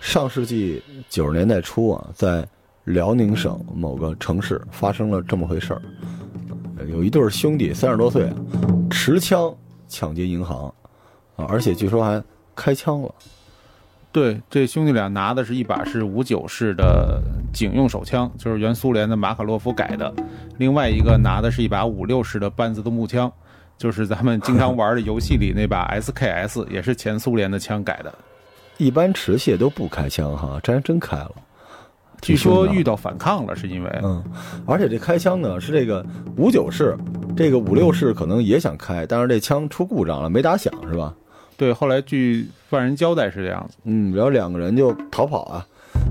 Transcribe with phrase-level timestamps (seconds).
[0.00, 2.46] 上世纪九十年代初啊，在
[2.84, 5.82] 辽宁省某个城市发生了这么回事儿，
[6.88, 8.32] 有一对兄弟三十多岁，
[8.90, 9.54] 持枪
[9.86, 10.66] 抢劫银行，
[11.36, 12.22] 啊，而且据说还
[12.56, 13.14] 开枪了。
[14.10, 17.22] 对，这兄弟俩拿的是一把是五九式的
[17.52, 20.12] 警用手枪，就是原苏联的马卡洛夫改的；
[20.58, 23.30] 另外一个拿的是一把五六式的半自动步枪，
[23.78, 28.12] 就是咱们经常玩的游戏里那把 SKS，也是前苏联的枪改的。
[28.80, 31.32] 一般持械都不开枪哈，这还真开了。
[32.22, 34.22] 据说遇到反抗了，是因为嗯，
[34.66, 36.04] 而且这开枪呢是这个
[36.36, 36.96] 五九式，
[37.36, 41.14] 这个五六式可能也想开，但是这枪出故障了，没打响是吧？
[41.56, 43.76] 对，后来据犯人交代是这样子。
[43.84, 45.66] 嗯，然后两个人就逃跑啊，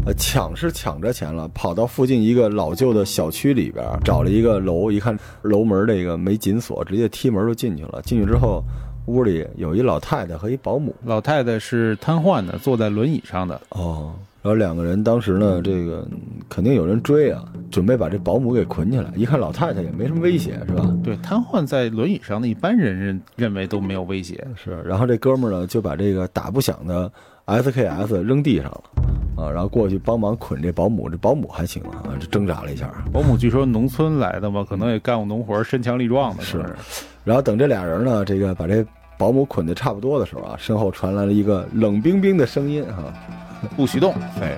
[0.06, 8.02] 呃，抢是抢着钱了，跑到附近一个老旧的小区里边，找了一个楼，一看楼门这个没紧锁，直接踢门就进去了。
[8.04, 8.64] 进去之后，
[9.10, 10.94] 屋里有一老太太和一保姆。
[11.04, 13.60] 老太太是瘫痪的，坐在轮椅上的。
[13.70, 14.14] 哦，
[14.44, 19.12] 然后两个人当时呢，这个嗯肯定有人追啊，准备把这保姆给捆起来。
[19.16, 20.96] 一看老太太也没什么威胁，是吧？
[21.04, 24.46] 对，瘫痪在轮椅上的一般人认认为都没有威胁。
[24.56, 27.12] 是，然后这哥们儿呢就把这个打不响的
[27.48, 36.44] SKS 扔地上了，啊，然后过去帮忙捆这保姆，这保姆还行啊，这挣扎了一下，保姆据说农村来的嘛，可能也干过农活，身强力壮的。
[36.44, 36.64] 是
[37.26, 38.84] 然后等这俩人呢，这个把这
[39.20, 43.04] 保姆捆得差不多的时候啊，身后传来了一个冷冰冰的声音哈、
[43.76, 44.14] 不许动。
[44.42, 44.56] 哎，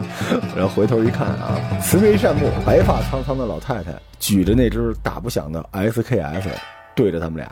[0.56, 6.48] 然后回头一看啊，慈眉善目、白发苍苍的老太太举着那只打不响的 SKS
[6.96, 7.46] 对着他们俩，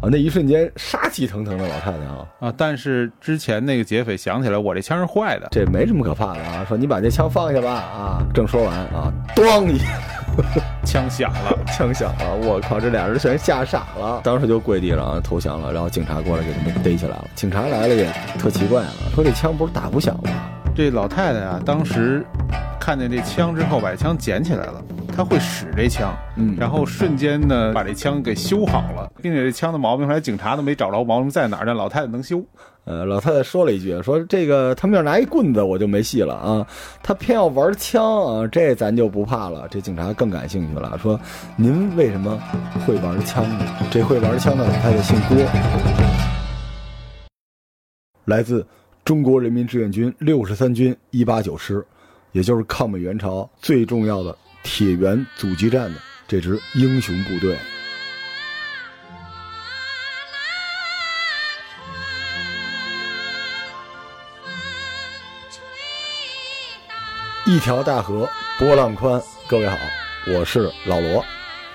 [0.00, 2.54] 啊，那一瞬间杀气腾腾的老太太啊，啊！
[2.56, 9.86] 但是之前那个劫匪想起来，我这枪是坏的，这没什么可怕的啊，说你把这枪放下吧啊，正说完啊，咣一下。
[10.84, 11.58] 枪响了。
[11.66, 17.24] 枪响了，我靠，这俩人全吓傻了，当时就跪地上啊投降了，然后警察过来给他们逮起来了。
[17.34, 20.30] 警察来了也特奇怪啊，说这枪不是打不响吗？
[20.74, 22.22] 这老太太啊，当时
[22.86, 24.80] 看见这枪之后，把这枪捡起来了。
[25.08, 32.40] 他会使这枪，嗯然后瞬间呢把这枪给修好了，并且这枪的毛病后来警察都没找着毛病在哪儿，但老太太能修。
[32.84, 36.64] 呃，老太太说了一句，说这个他们要拿一棍子我就没戏了啊，
[37.02, 39.66] 他偏要玩枪啊，这咱就不怕了。
[39.68, 41.18] 这警察更感兴趣了，说
[41.56, 42.40] 您为什么
[42.86, 43.66] 会玩枪呢？
[43.90, 45.36] 这会玩枪的老太太姓郭，
[48.26, 48.64] 来自
[49.04, 51.84] 中国人民志愿军六十三军一八九师，
[52.36, 55.98] 也就是抗美援朝最重要的铁原阻击战的
[56.28, 57.56] 这支英雄部队。
[67.46, 69.78] 一条大河波浪宽，各位好，
[70.26, 71.24] 我是老罗。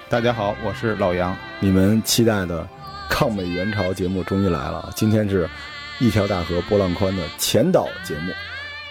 [0.10, 1.36] 大家好，我是老杨。
[1.60, 2.70] 你们期待的
[3.10, 5.50] 抗美援朝节目终于来了，今天是
[5.98, 8.32] 一条大河波浪宽的前导节目。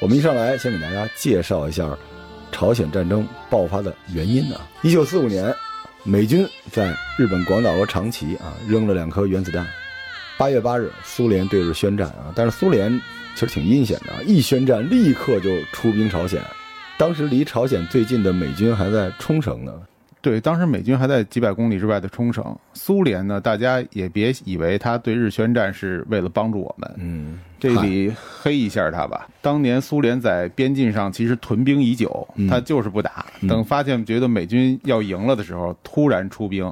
[0.01, 1.87] 我们一上来先给大家介绍一下
[2.51, 4.67] 朝鲜战争爆发的原因啊。
[4.81, 5.55] 一九四五年，
[6.05, 9.67] 美军在日本广岛和长崎啊扔了两颗原子弹。
[10.39, 12.91] 八月八日，苏联对日宣战啊，但是苏联
[13.35, 16.43] 其实挺阴险的啊，一宣战立刻就出兵朝鲜。
[16.97, 19.73] 当时离朝鲜最近的美军还在冲绳呢，
[20.23, 22.45] 对，当时美军还在几百公里之外的冲绳。
[22.75, 29.29] 苏联呢，大家也别以为他对日宣战是为了帮助我们，嗯，这里黑一下他吧。
[29.41, 33.25] 当年苏联在边境上其实屯兵已久，他就是不打。
[33.49, 36.71] 等发现觉得美军要赢了的时候，突然出兵。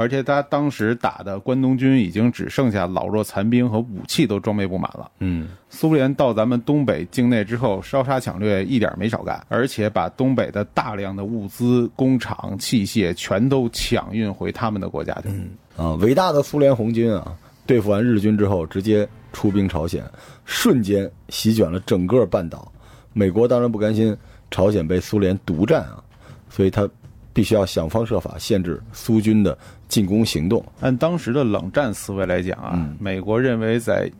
[0.00, 5.10] 而且他当时打的关东军已经只剩下老弱残兵和武器都装备不满了。
[5.18, 15.28] 嗯，苏联到咱们东北境内之后，烧杀抢掠一点没少干，而且把东北的大量的物资、工厂、器械全都抢运回他们的国家去。
[15.28, 20.02] 嗯啊，伟大的苏联红军啊，对付完日军之后，直接出兵朝鲜，
[20.46, 22.72] 瞬间席卷了整个半岛。
[23.12, 24.16] 美国当然不甘心
[24.50, 26.02] 朝鲜被苏联独占啊，
[26.48, 26.88] 所以他
[27.32, 29.56] 必须要想方设法限制苏军的
[29.88, 30.64] 进攻行动。
[30.80, 34.10] 按当时的冷战思维来讲啊，美国认为在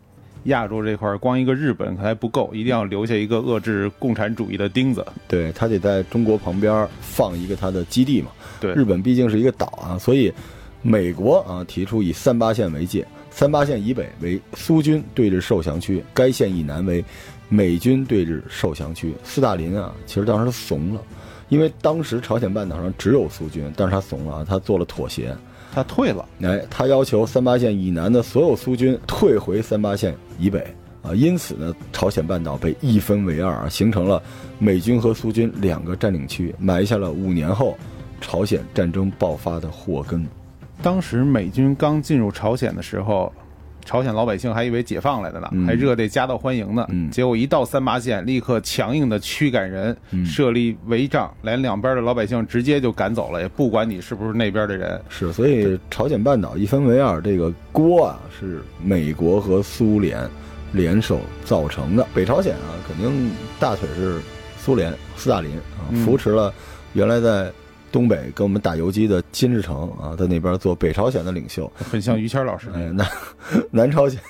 [0.45, 5.05] 亚洲这块儿光一个日本还不够，一定要留下一个遏制共产主义的钉子。
[5.29, 8.31] 对他得在中国旁边放一个他的基地嘛。
[8.59, 10.33] 对日本毕竟是一个岛啊，所以
[10.81, 17.05] 美国啊提出以三八线为界，三八线以北为苏军对日受降区，该线以南为
[17.51, 19.13] 美军对日受降区。
[19.23, 21.03] 斯大林啊，其实当时怂了，
[21.51, 25.37] 因为当时朝鲜半岛上只有苏军，但是他怂了啊，他做了妥协。
[25.73, 30.67] 他退了，哎，他要求三八线以南的所有苏军退回三八线以北
[31.01, 34.21] 啊，因此呢，朝鲜半岛被一分为二啊，形成了
[34.59, 37.79] 美军和苏军两个占领区，埋下了五年后
[38.21, 40.27] 朝鲜战争爆发的祸根。
[40.83, 43.33] 当时美军刚进入朝鲜的时候，
[43.85, 46.87] 朝鲜老百姓还以为解放来的呢，嗯还热烈夹道欢迎呢。
[46.91, 55.01] 嗯结果一到三八线，立刻强硬的驱赶人，设立围障，连两边的老百姓直接就赶走了，也不管你是不是那边的人。
[55.09, 60.19] 是，所以朝鲜半岛一分为二，这个锅啊是美国和苏联
[60.73, 62.07] 联手造成的。
[62.15, 64.21] 北朝鲜啊，肯定大腿是
[64.59, 66.53] 苏联斯大林啊，嗯扶持了
[66.93, 67.51] 原来在
[67.93, 71.71] 东北跟我们打游击的金日成啊，在那边做北朝鲜的领袖。
[71.77, 72.93] 很像于谦老师哎，个。
[72.93, 73.07] 南
[73.71, 74.21] 南朝鲜，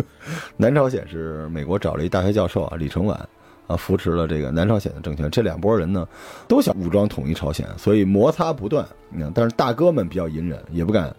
[0.56, 3.18] 南朝鲜是美国找了一大学教授啊，李承晚
[3.66, 5.30] 啊，扶持了这个南朝鲜的政权。
[5.30, 6.06] 这两拨人呢，
[6.46, 8.86] 都想武装统一朝鲜，所以摩擦不断。
[9.12, 11.14] 嗯，但是大哥们比较隐忍，也不敢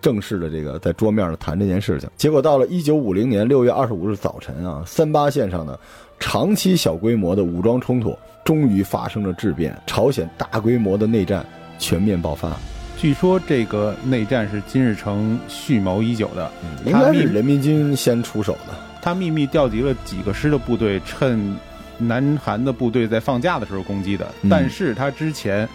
[0.00, 2.08] 正式的这个在桌面上谈这件事情。
[2.16, 5.78] 结果到了一九五零年六月二十五日早晨啊，三八线上的
[6.18, 11.44] 长期小规模的武装冲突终于发生了质变，朝鲜大规模的内战
[11.78, 12.52] 全面爆发。
[12.96, 16.50] 据说这个内战是金日成蓄谋已久的，
[16.84, 18.74] 应该是人民军先出手的。
[19.00, 21.56] 他秘密调集了几个师的部队，趁
[21.96, 24.26] 南韩的部队在放假的时候攻击的。
[24.42, 25.68] 嗯但是他之前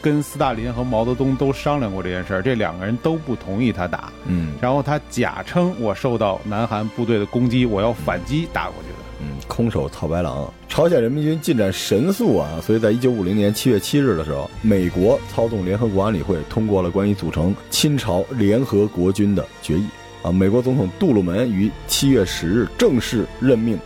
[0.00, 4.10] 跟斯大林和毛泽东都商量过这件事儿，这两个人都不同意他打。
[4.24, 9.09] 嗯然后他假称我受到南韩部队的攻击，我要反击打过去的。
[9.20, 10.52] 嗯，空手套白狼。
[10.68, 19.86] 朝鲜人民军进展神速啊，所以在一九五零年七月七日的时候，美国操纵联合国安理会通过了关于组成清朝联合国军的决议
[20.22, 20.32] 啊。
[20.32, 23.76] 美国总统杜鲁门于七月十日正式任命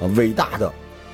[0.00, 0.70] 啊伟大的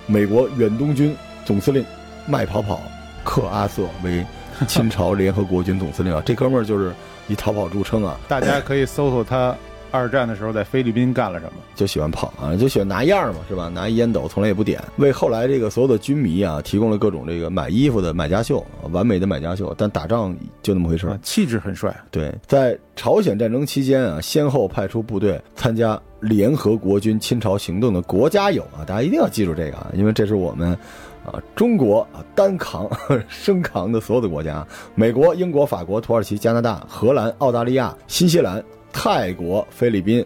[0.07, 1.15] 美国远东军
[1.45, 1.85] 总司令
[2.27, 2.81] 麦跑跑
[3.23, 4.25] 克阿瑟为
[4.67, 6.23] 清朝联合国军总司令啊。
[6.27, 6.93] 这哥们儿就是
[7.29, 9.55] 以逃跑著称啊，大家可以搜搜他
[9.91, 11.53] 二战的时候在菲律宾干了什么。
[11.75, 13.69] 就喜欢跑啊，就喜欢拿样儿嘛，是吧？
[13.69, 19.75] 拿一烟斗从来也不点，为后来这个所有的军迷啊提供了各种这个买衣服的买家秀，啊完美的买家秀。
[19.79, 21.19] 但打仗就那么回事儿啊，。
[21.23, 21.95] 气质很帅。
[22.11, 30.77] 对，在朝鲜战争期间啊，先后派出部队参加联合国军侵朝行动的国家有啊，大家一定要记住这个啊，因为这是我们
[31.25, 32.89] 啊中国啊单扛
[33.29, 40.25] 生扛的所有的国家，美国、英国、法国、土耳其、加拿大、荷兰、澳大利亚、新西兰、泰国、菲律宾。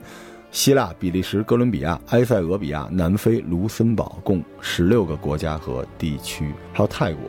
[0.51, 7.23] 希腊、比利时、哥伦比亚、埃塞俄比亚、南非、卢森堡，共十六个国家和地区，还有泰国，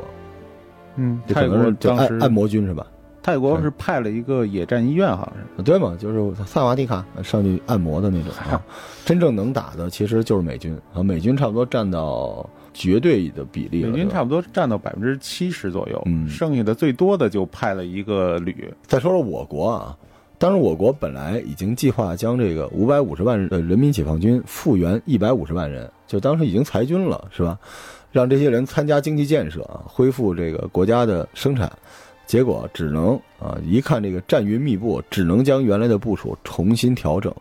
[0.96, 2.86] 嗯，泰国能是就当时按按摩军是吧？
[3.24, 5.64] 泰国是派了一个野战医院，好像是。
[5.64, 8.62] 对嘛，就是萨瓦迪卡上去按摩的那种啊。
[9.04, 18.72] 真正能打的其实就是美军啊，美军差不多占到绝对的比例美军差不多占到百分之七十左右，嗯剩下的最多的就派了一个旅。
[18.86, 19.98] 再说说我国啊，
[20.38, 27.58] 当时我国本来已经计划将这个五百五十万的人民解放军复员一百五十万人，就当时已经裁军了，是吧？
[28.12, 31.72] 让这些人参加经济建设啊，恢复这个国家的生产。
[32.26, 37.32] 结果只能啊，一看这个战云密布，只能将原来的部署重新调整。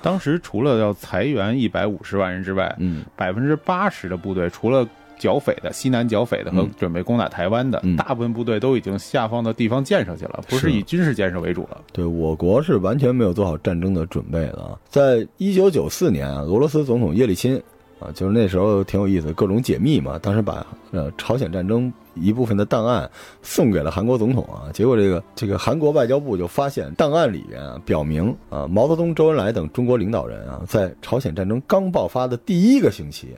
[0.00, 4.86] 当时除了要裁员一百五十万人之外，嗯，百分之八十的部队，除了
[5.18, 11.80] 剿匪的、西南剿匪的和嗯准备攻打台湾的，嗯大部分部队都已经下放到地方建设去了，不是是以军事建设为主了。
[11.92, 14.78] 对我国是完全没有做好战争的准备的啊！
[14.88, 17.60] 在一九九四年啊，俄罗斯总统叶利钦
[17.98, 20.18] 啊，就是那时候挺有意思，各种解密嘛。
[20.18, 23.08] 当时把呃朝鲜战争一部分的档案
[23.42, 33.36] 送给了韩国总统啊，结果这个这个韩国外交部就发现档案里边啊，表明啊，毛泽东、周恩来等中国领导人啊，在朝鲜战争刚爆发的第一个星期，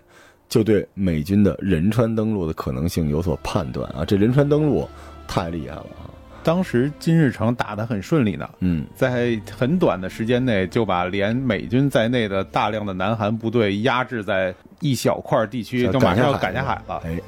[0.50, 4.04] 就对美军的仁川登陆的可能性有所判断啊！
[4.04, 4.86] 这仁川登陆
[5.26, 6.10] 太厉害了啊！
[6.42, 8.84] 当时金日成打得很顺利呢，嗯。
[8.96, 17.00] 在很短的时间内就把连美军在内的大量的南韩部队压制在一小块地区，就马上要赶下海了。
[17.04, 17.20] 哎，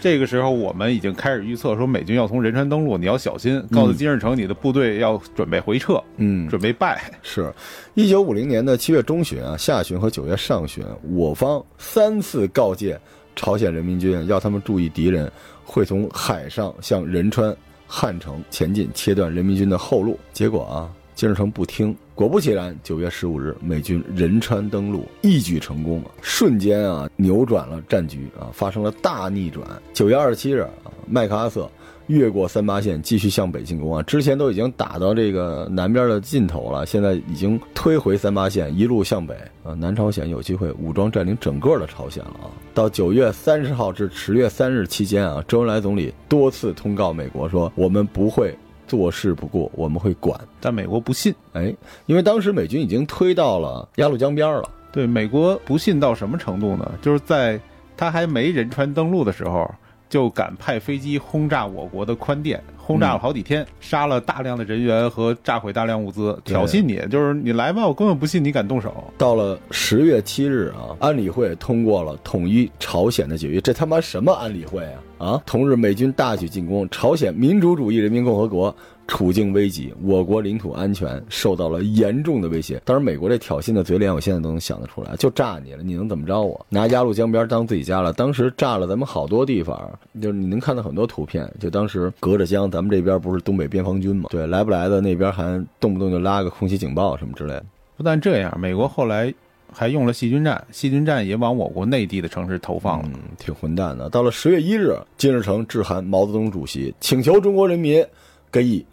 [0.00, 7.10] 这个时候，我们已经开始预测说美军要从仁川登陆，你要小心，告诉金日成你的部队要准备回撤，嗯，准备败。
[7.22, 7.52] 是，
[7.94, 12.98] 一九五零年的七月中旬啊、下旬和九月上旬，我方三次告诫
[13.34, 15.30] 朝鲜人民军，要他们注意敌人
[15.64, 20.18] 会从海上向仁川、汉城前进，切断人民军的后路。
[20.32, 29.66] 结果啊，金日成不听，果不其然，九月十五日，美军仁川登陆，一举成功，瞬间啊扭转了战局啊，发生了大逆转。
[29.94, 31.68] 九月二十七日啊，麦克阿瑟。
[32.08, 34.00] 越过三八线，继续向北进攻啊！
[34.04, 39.74] 之前都已经打到这个南边的尽头了，现在已经推回三八线，一路向北啊！
[39.74, 42.46] 南朝鲜有机会武装占领整个的朝鲜了啊！
[42.72, 48.56] 到九月三十号至十月三日期间啊，周恩来总理多次通告美国说，我们不会
[48.86, 50.38] 坐视不顾，我们会管。
[50.60, 51.74] 但美国不信，哎，
[52.06, 54.70] 因为当时美军已经推到了鸭绿江边了。
[54.92, 56.90] 对美国不信到什么程度呢？
[57.02, 57.60] 就是在
[57.96, 59.70] 他还没仁川登陆的时候，
[60.08, 69.12] 就敢派飞机轰炸我国的宽甸，轰炸了好几天，杀了大量的人员和炸毁大量物资，挑衅你，就是你来吧，我根本不信你敢动手。
[69.18, 75.02] 到了十月七日啊，安理会通过了统一朝鲜的决议，这他妈什么安理会啊？
[75.18, 75.42] 啊！
[75.46, 78.74] 同日，美军大举进攻朝鲜民主主义人民共和国。
[79.06, 82.82] 处境危急，我国领土安全受到了严重的威胁。
[82.84, 86.66] 当然，美国这挑衅的嘴脸，我现在都能想得出来，就炸你了，你能怎么着我？
[86.68, 88.12] 拿鸭绿江边当自己家了。
[88.12, 91.48] 当时炸了咱们好多地方，就是你能看到很多图片。
[91.60, 94.28] 就当时隔着江，咱们这边不是东北边防军嘛？
[94.30, 97.64] 对，来不来的那边还动不动就拉个空袭警报什么之类的。
[97.96, 99.32] 不但这样，美国后来
[99.72, 104.10] 还用了细菌战，细菌战也往我国内地的城市投放了，挺混蛋的。
[104.10, 108.04] 到了十月一日，金日成致函毛泽东主席，请求中国人民
[108.50, 108.84] 给予。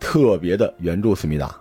[0.00, 1.54] 特别的援助思密达，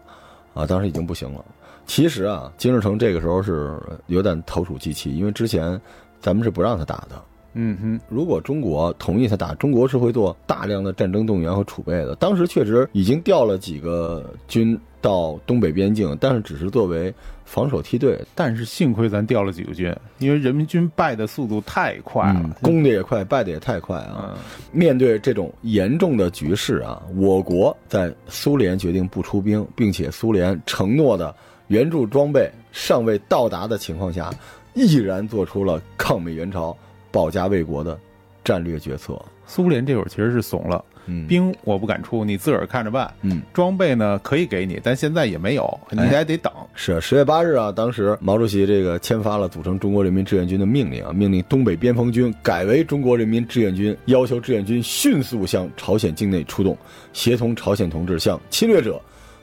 [0.56, 1.46] 啊，当时已经不行了。
[1.86, 3.78] 其实啊，金日成这个时候是
[4.08, 5.80] 有点投鼠忌器，因为之前
[6.20, 7.22] 咱们是不让他打的。
[7.54, 12.16] 嗯哼，如果中国同意他打，中国是会做大量的战争动员和储备的。
[12.16, 17.14] 当时确实已经调了几个军到东北边境，但是只是作为
[17.46, 18.20] 防守梯队。
[18.36, 24.38] 但是幸亏咱调了几个军，因为人民军败的速度太快了，攻的也快，败的也太快啊！
[24.72, 31.36] 面对这种严重的局势啊，我国在苏联决定不出兵，并且苏联承诺的
[31.68, 34.34] 援助装备尚未到达的情况下，
[34.74, 36.76] 毅然做出了抗美援朝。
[37.12, 38.00] 保家卫国的
[38.44, 40.86] 战略决策，苏联这会儿其实是怂了，
[41.28, 43.12] 兵我不敢出，你自个儿看着办。
[43.24, 46.54] 嗯，装备呢可以给你，但现在也没有，你还得等。
[46.76, 56.78] 是十月八日啊，当时毛主席这个签发了组成中国人民志愿军的命令啊，命令东北边防军改为中国人民志愿军，要求志愿军迅速向朝鲜境内出动，
[57.12, 59.02] 协同朝鲜同志向侵略者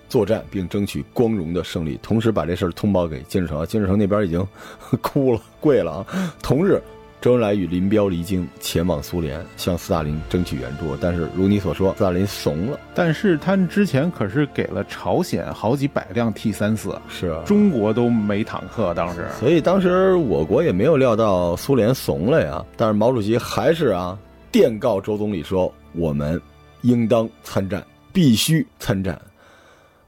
[0.08, 1.98] 作战，并争取光荣的胜利。
[2.00, 4.46] 同时把这事儿通报给金日成，金日成那边已经
[5.02, 6.06] 哭了，跪了啊。
[6.40, 6.80] 同日。
[7.20, 10.96] 周恩来与林彪离京，前往苏联，向斯大林争取援助。
[11.00, 12.78] 但是如你所说，斯大林怂了。
[12.94, 19.26] 但是他之前可是给了朝鲜好几百辆 T 三四，是啊，中国都没坦克，当时。
[19.40, 22.64] 所以当时我国也没有料到苏联怂了呀。
[22.76, 24.16] 但是毛主席还是啊，
[24.52, 26.40] 电告周总理说：“我们
[26.82, 29.20] 应当参战，必须参战。”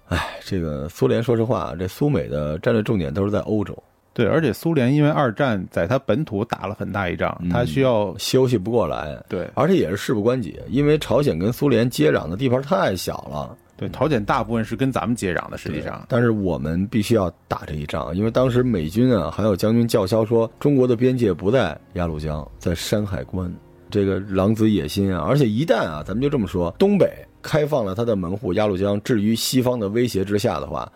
[0.08, 3.76] 哎，这个苏联，说实话，这苏美的战略重点都是在欧洲。
[4.18, 9.16] 对，而且苏联因为二战在他本土打了很大一仗，他需要休息不过来。
[9.28, 13.56] 对，而且也是事不关己，因为朝鲜跟苏联接壤的地方太小了。
[13.76, 16.04] 对，朝鲜大部分是跟咱们接壤的，实际上。
[16.08, 23.48] 但是我们必须要打这一仗，因为当时美军啊，还有将军叫嚣说，中国的边界不在鸭绿江，在山海关。
[23.88, 25.24] 这个狼子野心啊！
[25.28, 27.08] 而且一旦啊，咱们就这么说，东北
[27.40, 30.90] 开放了他的门户，鸭绿江置于西方的威胁之下的话。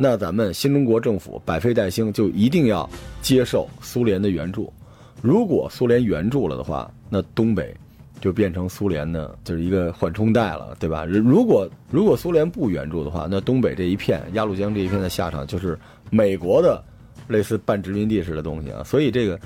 [0.00, 2.88] 那咱们新中国政府百废待兴，就一定要
[3.20, 4.72] 接受苏联的援助。
[5.20, 7.74] 如果苏联援助了的话，那东北
[8.20, 11.04] 就变成苏联的，就是一个缓冲带了，对吧？
[11.04, 15.76] 如果如果苏联不援助的话，那东北这一片鸭绿江这一片的下场就是
[16.10, 16.80] 美国的
[17.26, 18.84] 类似半殖民地似的东西啊。
[18.84, 19.36] 所以这个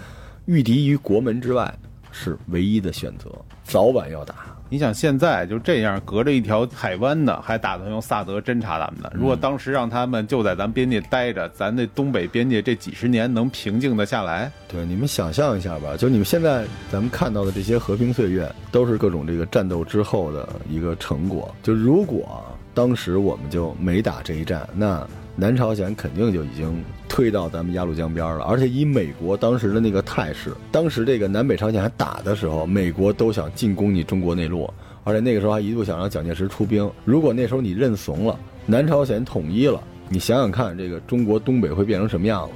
[0.45, 1.75] 御敌于国门之外
[2.11, 3.31] 是唯一的选择，
[3.65, 4.52] 早晚要打。
[4.73, 9.11] 你想现在就这样隔着一条海湾呢，还打算用萨德侦察咱们呢？
[9.13, 14.51] 如果当时让他们就在咱边界待着，咱那东北边界这几十年能平静的下来？
[14.67, 21.55] 对，你们想象一下吧，就你们现在咱们看到的这些和平岁月，都是各种这个战斗之后的一个成果。
[21.63, 25.07] 就如果当时我们就没打这一战，那。
[25.35, 34.71] 南朝鲜肯定就已经推到咱们鸭绿江边了，而且以美国当时的那个态势，当时这个南北朝鲜还打的时候，美国都想进攻你中国内陆，
[35.05, 36.89] 而且那个时候还一度想让蒋介石出兵。
[37.05, 42.53] 如果那时候你认怂了，南朝鲜统一了，你想想看，这个中国东北会变成什么样子？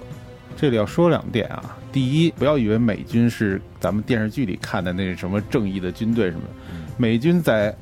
[0.55, 7.75] 这里要说两点啊，第一，不要以为美军是咱们电视剧里看的那什么正义的军队什么的，美军在。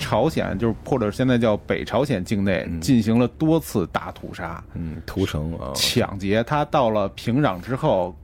[0.00, 6.42] 朝鲜就是或者现在叫北朝鲜境内进行了多次大屠杀，嗯，屠城啊，抢劫。
[6.44, 8.16] 他到了平壤之后，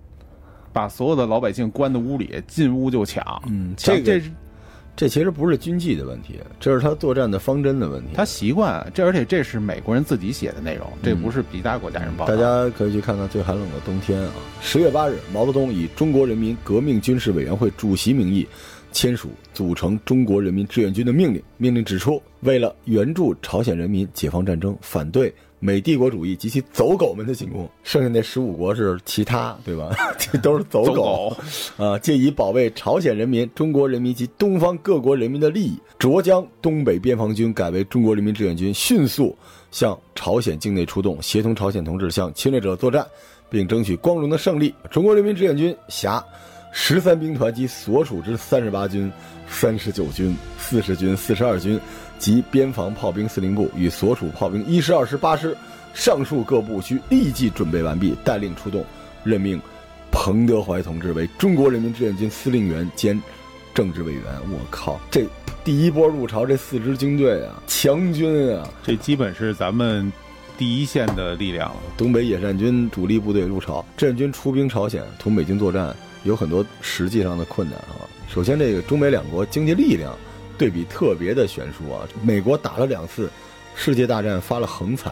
[0.73, 3.43] 把所有的老百姓关在屋里，进屋就抢。
[3.47, 4.21] 嗯，这这
[4.97, 8.09] 这其实不是军纪的问题，这是他作战的方针的问题。
[8.15, 12.27] 他习惯这，而且这是美国人自己写的内容，这不是其他国家人报。
[12.27, 14.33] 大家可以去看看《最寒冷的冬天》啊。
[14.63, 18.49] 十月八日，毛泽东以中国人民革命军事委员会主席名义。
[18.93, 21.43] 签署组成中国人民志愿军的命令。
[21.57, 27.69] 命令指出，为了援助朝鲜人民解放战争，反对美帝国主义及其走狗们的进攻。
[27.83, 29.95] 剩下那十五国是其他，对吧？
[30.19, 31.37] 这都是走狗
[31.77, 31.99] 啊！
[31.99, 39.37] 借以保卫朝鲜人民、中国人民及东方各国人民的利益，着将东北边防军改为中国人民志愿军，迅速
[39.71, 43.07] 向朝鲜境内出动，协同朝鲜同志向侵略者作战，
[43.49, 44.75] 并争取光荣的胜利。
[44.91, 46.23] 中国人民志愿军辖。
[46.79, 49.11] 十三兵团及所属之三十八军、
[49.49, 51.81] 三十九军、四十军、四十二军
[52.19, 55.57] 及边防炮兵司令部与所属炮兵一师、二师、八师，
[55.95, 58.85] 上述各部需立即准备完毕，待令出动。
[59.25, 59.59] 任命
[60.13, 63.21] 彭德怀同志为中国人民志愿军司令员兼
[63.75, 64.23] 政治委员。
[64.53, 65.25] 我靠，这
[65.65, 70.13] 第一波入朝这四支军队啊，强军啊，这基本是咱们
[70.59, 71.75] 第一线的力量。
[71.97, 78.05] 东北野战军主力部队入朝，志愿军出兵朝鲜，同美军作战有很多实际上的困难啊。
[78.29, 80.15] 首先，这个中美两国经济力量
[80.59, 82.07] 对比特别的悬殊啊。
[82.23, 83.31] 美国打了两次
[83.75, 85.11] 世界大战，发了横财。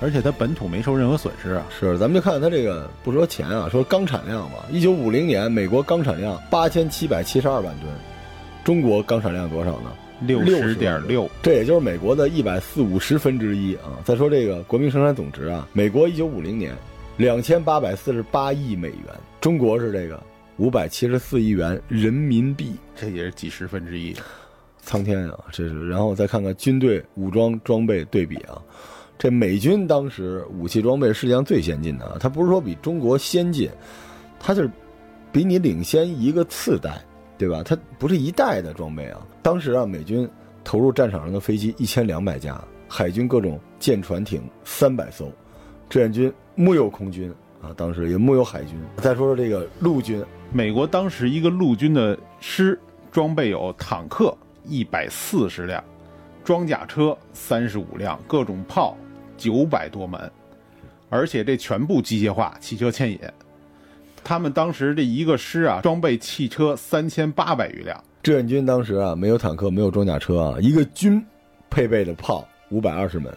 [0.00, 1.64] 而且它本土没受任何损失啊！
[1.70, 4.66] 是，咱们就看看它这个，不说钱啊，说钢产量吧。
[4.70, 7.90] 一九五零年，美国钢产量八千七百七十二万吨，
[8.64, 9.92] 中国钢产量多少呢？
[10.20, 13.96] 六十点六，这也就是美国的一百四五十分之一啊。
[14.04, 16.74] 再说这个国民生产总值啊，美国一九五零年
[17.16, 18.98] 两千八百四十八亿美元，
[19.40, 20.20] 中国是这个
[20.56, 24.14] 五百七十四亿元人民币，这也是几十分之一，
[24.80, 25.44] 苍天啊！
[25.50, 28.62] 这是，然后再看看军队武装装备对比啊。
[29.18, 33.70] 这美军当时武器装备世界上最先进的啊，它不是说比中国先进，
[34.38, 34.70] 它就是
[35.32, 37.00] 比你领先一个次代，
[37.38, 37.62] 对吧？
[37.64, 39.26] 它不是一代的装备啊。
[39.42, 40.28] 当时啊，美军
[40.62, 45.32] 投入战场上的飞机一千两百架，海军各种舰船艇三百艘，
[45.88, 47.32] 志愿军木有空军
[47.62, 48.78] 啊，当时也木有海军。
[48.96, 50.22] 再说说这个陆军，
[50.54, 52.78] 美国当时一个陆军的师
[53.10, 54.32] 装备有坦克
[54.64, 55.82] 一百四十辆，
[56.44, 58.96] 装甲车三十五辆，各种炮。
[59.36, 60.30] 九百多门，
[61.08, 63.18] 而且这全部机械化，汽车牵引。
[64.22, 68.00] 他们当时这一个师啊，装备汽车三千八百余辆。
[68.22, 71.20] 志愿军当时啊，没有坦克，没有装甲车啊，一个军
[71.68, 73.36] 配备的炮五百二十门，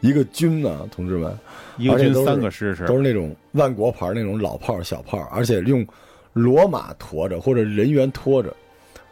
[0.00, 1.34] 一个军呢，同志们，
[1.78, 5.84] 一个军三个师是都是那种万国牌那种老炮小炮，而且用
[6.38, 8.54] 骡马驮着或者人员拖着，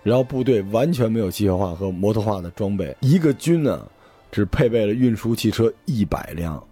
[0.03, 3.87] 然后部队完全没有机械化和摩托化的装备，一个军呢。
[4.33, 6.63] 只配备了运输汽车一百辆，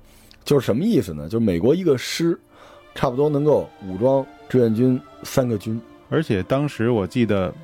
[0.44, 1.28] 就是什么意思呢？
[1.30, 2.38] 就是美国一个师，
[2.94, 5.80] 差不多能够武装志愿军三个军。
[6.10, 7.54] 而且当时我记得，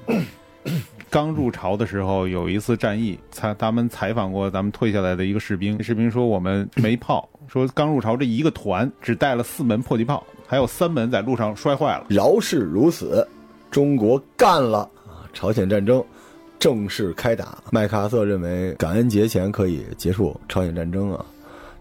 [1.10, 12.06] 刚入朝的时候有一次战役，采他们采访过咱们退下来的一个士兵，士兵说我们没炮，说刚入朝这一个团只带了四门迫击炮，还有三门在路上摔坏了。
[12.08, 13.26] 饶是如此，
[13.72, 14.88] 中国干了！
[15.32, 16.02] 朝鲜战争。
[16.60, 21.24] 正式开打，麦克阿瑟认为感恩节前可以结束朝鲜战争啊，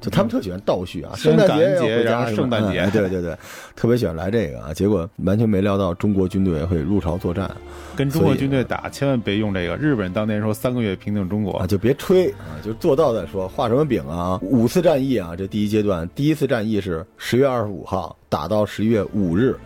[0.01, 3.37] 就他们特喜欢倒叙啊，圣诞节然后圣诞节，对对对，
[3.75, 7.49] 特别喜欢来这个啊，结果完全没料到中国军队会入朝作战，
[7.95, 9.75] 跟中国军队打，千万别用这个。
[9.75, 14.39] 日本人当年说三个月平定中国啊，就别吹啊，就做到再说，画什么饼啊？
[14.41, 19.57] 五次战役啊，这第一阶段，第一次战役是十月二十五号打到十一月五日。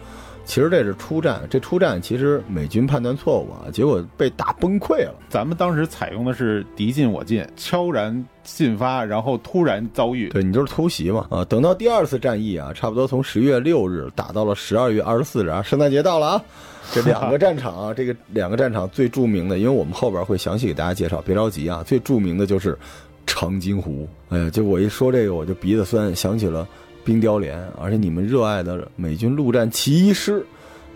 [0.46, 5.16] 其实这是初战，这初战其实美军判断错误啊，结果被打崩溃了。
[5.30, 10.30] 咱们当时采用的是敌进我进，悄然进发，然后突然遭遇。
[10.30, 11.46] 对你就是偷袭嘛啊！
[11.46, 16.44] 等到第二次战役啊，差不多从十月六日打到了十二月二十四日啊，圣诞节到了啊。
[16.92, 21.82] 这两个战场啊，这个两个战场最著名的，因为我们后边会详细给大家介绍，别着急啊。
[21.86, 22.78] 最著名的就是
[23.26, 24.08] 长津湖。
[24.28, 26.68] 哎呀，就我一说这个，我就鼻子酸，想起了。
[27.04, 30.46] 冰雕连，而且你们热爱的美军陆战骑医师，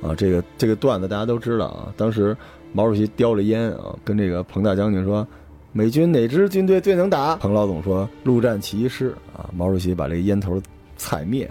[0.01, 1.93] 啊，这个这个段子大家都知道啊。
[1.97, 2.35] 当时
[2.71, 5.27] 毛主席叼着烟啊，跟这个彭大将军说
[5.73, 10.61] ：“美军哪支军队最能打？”彭老总说：“陆战骑医师。”啊，毛主席把这个烟头
[10.95, 11.49] 踩灭，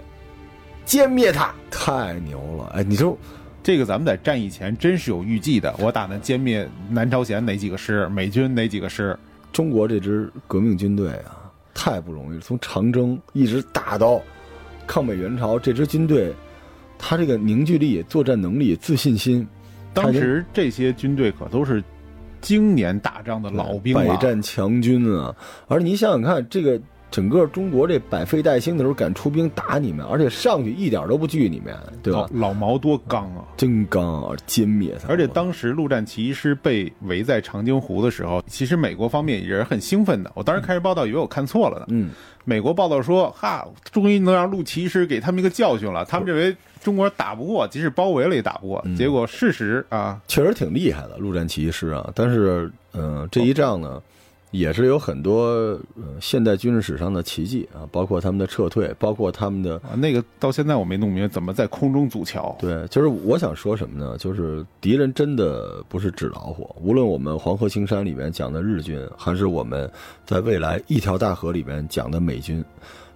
[0.85, 2.71] 歼灭他，太牛了！
[2.73, 3.17] 哎，你说
[3.61, 9.17] 这个咱们在战役前真是有预计的，我打算歼灭南朝鲜哪几个师，美军哪几个师？
[9.51, 14.21] 中国这支革命军队啊，太不容易了，从长征一直打到。
[14.87, 16.33] 抗美援朝这支军队，
[16.97, 19.45] 他这个凝聚力、作战能力、自信心，
[19.93, 21.83] 当时这些军队可都是
[22.41, 25.35] 经年打仗的老兵，百战强军啊！
[25.67, 26.81] 而你想想看，这个。
[27.09, 32.27] 整个中国这百废待兴的时候敢出兵打你们，而且上去一点都不惧你们，对吧？
[32.33, 35.07] 老毛多刚啊，真刚啊，歼灭他！
[35.07, 40.31] 而且当时陆战奇医师被围在长津湖的时候，其实美国方面也是很兴奋的。
[40.35, 41.85] 我当时开始报道，以为我看错了呢。
[41.89, 42.11] 嗯，
[42.43, 46.03] 美国报道说，哈，终于能让陆奇师给他们一个教训了。
[46.05, 48.85] 他们认为中国打不过，即使包围了也打不过。
[48.97, 52.11] 结果事实啊，确实挺厉害的陆战奇医师啊。
[52.13, 54.01] 但是，嗯，这一仗呢？
[54.51, 55.43] 也是有很多
[55.95, 62.55] 呃现代军事史上的奇迹啊，包括他们的撤退，包括他们的啊那个到现在我没弄明白怎么在空中阻桥。
[62.59, 64.17] 对，就是我想说什么呢？
[64.17, 66.73] 就是敌人真的不是纸老虎。
[66.81, 69.89] 无论我们黄河青山里面讲的日军，还是我们
[70.25, 72.63] 在未来一条大河里面讲的美军，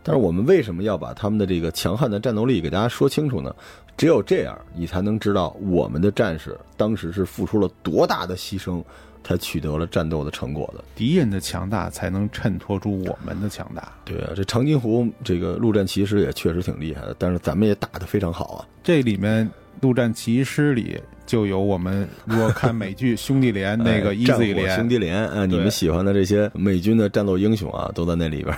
[0.03, 3.55] 但是我们为什么要把他们的这个强悍的战斗力给大家说清楚呢？
[3.97, 8.83] 只有这样，你才能知道我们的战士当时是付出了多大的牺牲，
[9.23, 10.83] 才取得了战斗的成果的。
[10.95, 13.91] 敌人的强大才能衬托出我们的强大。
[14.05, 18.67] 对啊，这长津湖这个陆战骑师也确实挺厉害的，但是咱们也打得非常好啊。
[18.83, 28.55] 这里面陆战骑师里就有我们如果看美剧 《兄弟连》那个 Easy 连兄弟连，啊，你们喜欢的这些美军的战斗英雄啊，都在那里边。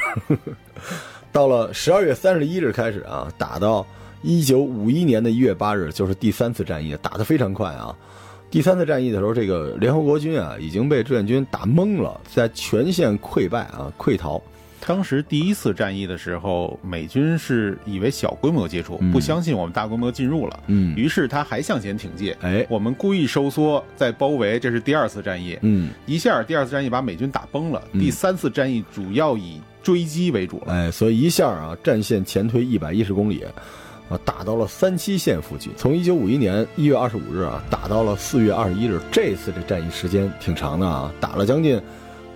[1.31, 3.85] 到了十二月三十一日开始啊，打到。
[4.25, 7.93] 一九五一年的一月八日，就是第三次战役，打得非常快啊！
[8.53, 14.39] 第三次战役的时候，这个联合国军啊已经被志愿军打懵了，在全线溃败啊，溃逃。
[14.85, 22.31] 当时第一次战役的时候，美军是以为小规模接触，不相信我们大规模进入了，嗯，于是他还向前挺进。
[22.41, 25.57] 哎，我们故意收缩，再包围，这是第二次战役。
[25.63, 27.81] 嗯，一下第二次战役把美军打崩了。
[27.93, 30.71] 第三次战役主要以追击为主了。
[30.71, 33.43] 哎，所以一下啊，战线前推一百一十公里。
[34.13, 35.71] 啊，打到了三七线附近。
[35.75, 38.99] 从一九五一年一月二十五日啊，打到了四月二十一日。
[39.11, 41.81] 这次这战役时间挺长的啊，打了将近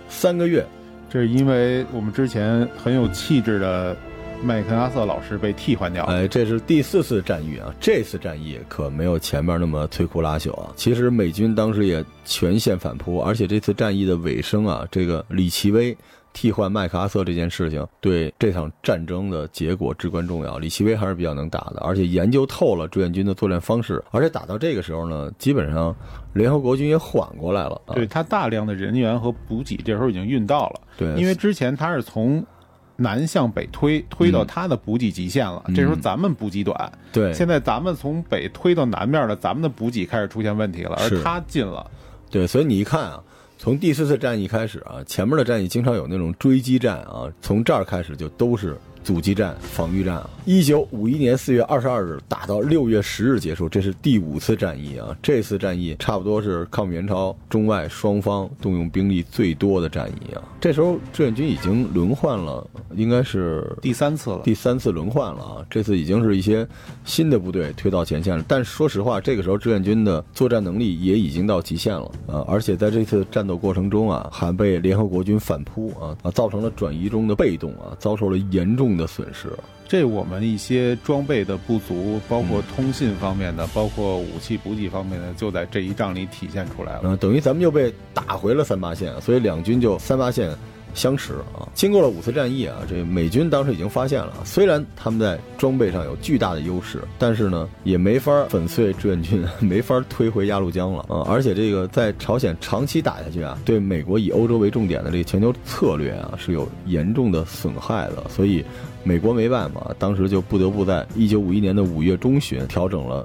[0.08, 0.66] 三个月。
[1.08, 3.96] 这是因为我们之前很有气质的
[4.42, 6.12] 麦克阿瑟老师被替换掉了。
[6.12, 10.70] 哎，这是第四次战役啊，这次战役可没有前面那么摧枯拉朽啊。
[10.76, 15.96] 其实美军当时也全线反扑，而且这次战役的尾声啊，这个李奇微。
[16.40, 20.56] 替换麦克阿瑟这件事情对这场战争的结果至关重要。
[20.56, 24.00] 李奇微还是比较能打的，而且研究透了志愿军的作战方式。
[24.12, 25.92] 而且打到这个时候呢，基本上
[26.34, 27.82] 联合国军也缓过来了。
[27.88, 30.80] 对他大量的人员和补给这时候已经运到了。
[30.96, 32.46] 对，因为之前他是从
[32.94, 35.60] 南向北推，推到他的补给极限了。
[35.74, 36.92] 这时候咱们补给短。
[37.12, 41.84] 对，现在咱们从北推到南面了，咱们的补给开始出现问题了，而他进了。
[42.30, 43.20] 对，所以你一看啊。
[43.58, 48.78] 从第四次战役开始啊，前面的战役经常有那种追击战啊，从这儿开始就都是。
[49.08, 50.28] 阻击战、防御战啊！
[50.44, 55.16] 一九五一年四月二十二日打到六月十日结束，这是第五次战役啊！
[55.22, 60.42] 这次战役差不多是抗美援朝中外双方动用兵力最多的战役啊！
[60.60, 64.42] 这时候志愿军已经轮换了，应该是第三次了。
[64.44, 65.64] 第三次轮换了啊！
[65.70, 66.68] 这次已经是一些
[67.06, 68.44] 新的部队推到前线了。
[68.46, 72.44] 但说实话，这个时候志愿军的作战能力也已经到极限了啊！
[72.46, 78.97] 而且在这次战斗过程中啊，还被联合国军反扑啊啊，造成了转移中的被动啊，遭受了严重。
[78.98, 79.48] 的损失，
[79.88, 87.02] 这我们一些装备的不足，包括通信方面的，包括武器补给方面的，就在这一仗里体现出来了。
[87.04, 90.54] 嗯，等于咱们又被打回了三八线，所以两军就三八线。
[90.98, 101.22] 相持啊，经过了五次战役啊，这美军当时已经发现了，虽然他们在装备上有巨大的优势，但是呢，也没法粉碎志愿军， 没法推回鸭绿江了啊！
[101.28, 108.24] 而且这个在朝鲜长期打下去啊，对美国以欧洲为重点的这个全球策略啊，是有严重的损害的。
[108.28, 108.64] 所以，
[109.04, 113.24] 美国没办法，当时就不得不在一九五一年的五月中旬调整了。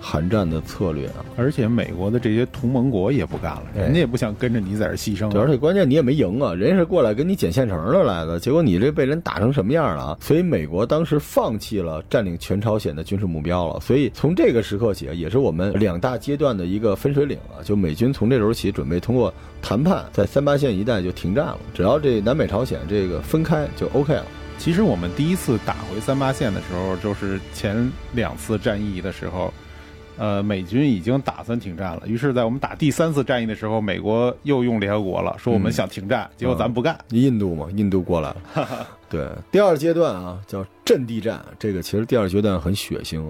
[0.00, 5.30] 韩战的策略啊，而且美国的这些同盟国也不干了，人家也不想跟着你在这牺牲。
[5.38, 10.18] 而且关键你也没赢啊，人家是过来跟你捡现成的来的，结果你这被人打成什么样了啊？
[10.20, 13.78] 所以美国当时放弃了占领全朝鲜的军事目标了。
[13.80, 17.60] 所以从这个时刻起，也是我们两大阶段的一个分水岭啊。
[17.62, 24.24] 就美军从这时候起准备通过谈判，在三八线一带就停战了，只要这南北朝鲜这个分开就 OK 了。
[24.56, 29.52] 其实我们第一次打回三八线的时候，就是前两次战役的时候。
[30.18, 32.02] 呃，美军已经打算停战了。
[32.06, 36.98] 于是，在我们打第三次战役的时候，美国又用联合国了，说我们想停战，结果咱不干。
[37.10, 38.68] 印度嘛，印度过来了。
[39.08, 41.44] 对，第二阶段啊，叫阵地战。
[41.58, 43.24] 这个其实第二阶段很血腥，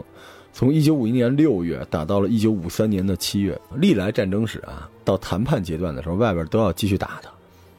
[0.53, 3.59] 从一九五一年六月打到了一九五三年的七月。
[3.77, 7.29] 历来战争史啊，到谈判阶段的时候，外边都要继续打的，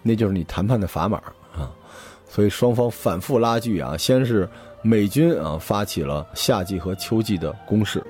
[0.02, 1.18] 那就是你谈判的砝码
[1.54, 1.70] 啊。
[2.30, 4.48] 所以双方反复拉锯啊，先是
[4.82, 8.02] 美军啊发起了夏季和秋季的攻势。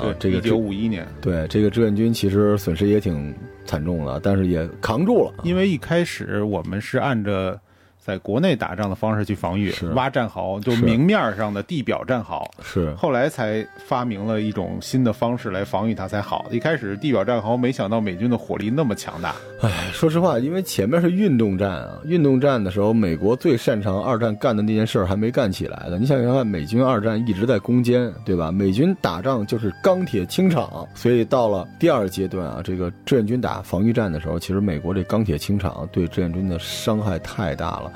[0.00, 3.34] 对，这个一九五一年，对这个志愿军其实损失也挺
[3.64, 5.32] 惨重的，但是也扛住了。
[5.42, 7.58] 因为一开始我们是按着。
[8.00, 12.50] 在国内打仗的方式去防御，挖战壕，就明面上的地表战壕。
[12.62, 16.46] 是后来才发明了一种新的方式来防御它才好。
[16.50, 19.34] 一开始地表战壕，没想到美军的火力那么强大。
[19.60, 25.98] 哎，说实话，因为前面是运动战啊，运动战的时候，美国最擅长二战干的那件事还没干起来呢。
[25.98, 28.52] 你想想看，美军二战一直在攻坚，对吧？
[28.52, 37.92] 美军打仗就是钢铁清场，所以到了第二阶段啊，这个志愿军打防御战的时候，其实美国这钢铁清场对志愿军的伤害太大了。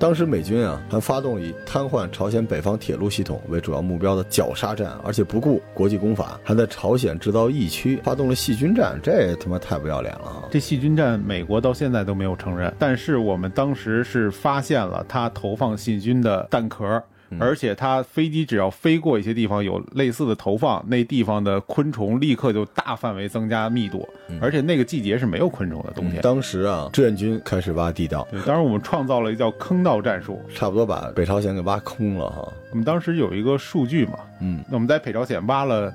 [0.00, 10.48] 当时美军啊，还发动以瘫痪朝鲜北方铁路系统为主要目标的绞杀战，而且不顾国际公法，还在朝鲜制造疫区，发动了细菌战，这他妈太不要脸了啊！
[10.50, 11.03] 这细菌战。
[11.04, 17.02] 战美国到现在都没有承认，但是我们当时是发现了它投放细菌的弹壳。
[17.40, 24.08] 而且它飞机只要飞过一些地方有类似的投放，那地方的昆虫立刻就大范围增加密度，
[24.40, 26.22] 而且那个季节是没有昆虫的冬天。
[26.22, 32.52] 当时啊，志愿军开始挖地道，对，当时我们创造了一个叫坑道战术，差不多把北朝鲜给挖空了哈。
[32.70, 35.92] 我们当时有一个数据嘛，嗯，我们在北朝鲜挖了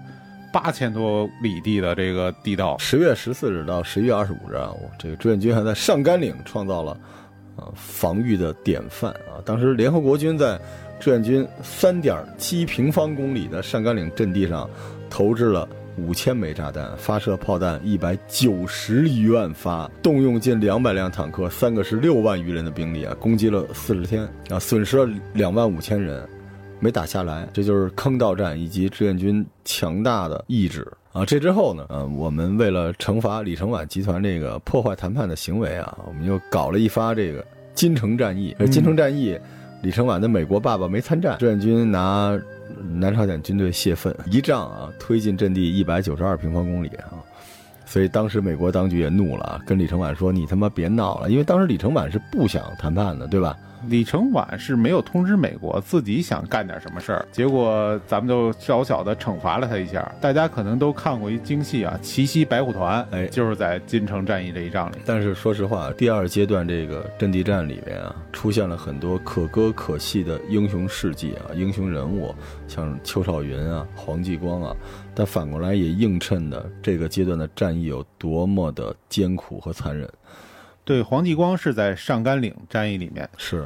[0.52, 2.78] 八千多里地的这个地道。
[2.78, 6.92] 十月十四日到十一月二十五日啊，这个志愿军还在上甘岭创造了
[7.56, 9.42] 啊防御的典范啊。
[9.46, 10.60] 当时联合国军在。
[11.02, 14.70] 志愿军三点七平方公里的上甘岭阵地上，
[15.10, 26.22] 投掷了五千枚炸弹，发射炮弹一百九十余万发，动用近两百辆坦克，三个师六万余人的兵力啊，攻击了四十天啊，损失了两万五千人，
[26.80, 27.48] 没打下来。
[27.54, 31.26] 这就是坑道战以及志愿军强大的意志啊！
[31.26, 38.56] 这之后呢，呃，我们为了惩罚李承晚集团这个破坏谈判的行为啊，我们又搞了一发这个金城战役。
[38.72, 39.40] 金城战役。
[39.82, 42.38] 李承晚的美国爸爸没参战，志愿军拿
[43.00, 47.16] 南朝鲜军队泄愤，一仗啊推进阵地一百九十二平方公里啊，
[47.86, 53.56] 所以当时美国当局也怒了，跟李承晚说：“你他妈别闹了！”因为当时李承晚是不想谈判的，对吧？
[53.88, 60.12] 李承晚是没有通知美国，自己想干点什么事儿，结果咱们就小小的惩罚了他一下。
[60.20, 64.96] 大家可能都看过一京戏啊，《奇袭白虎团》，哎，就是在金城战役这一仗里。
[65.06, 72.34] 但是说实话，第二阶段这个阵地战里边啊，出现了很多可歌可泣的英雄事迹啊，英雄人物，
[72.68, 74.76] 像邱少云啊、黄继光啊。
[75.16, 80.10] 但反过来也映衬的这个阶段的战役有多么的艰苦和残忍。
[80.90, 83.64] 对，黄继光是在上甘岭战役里面是，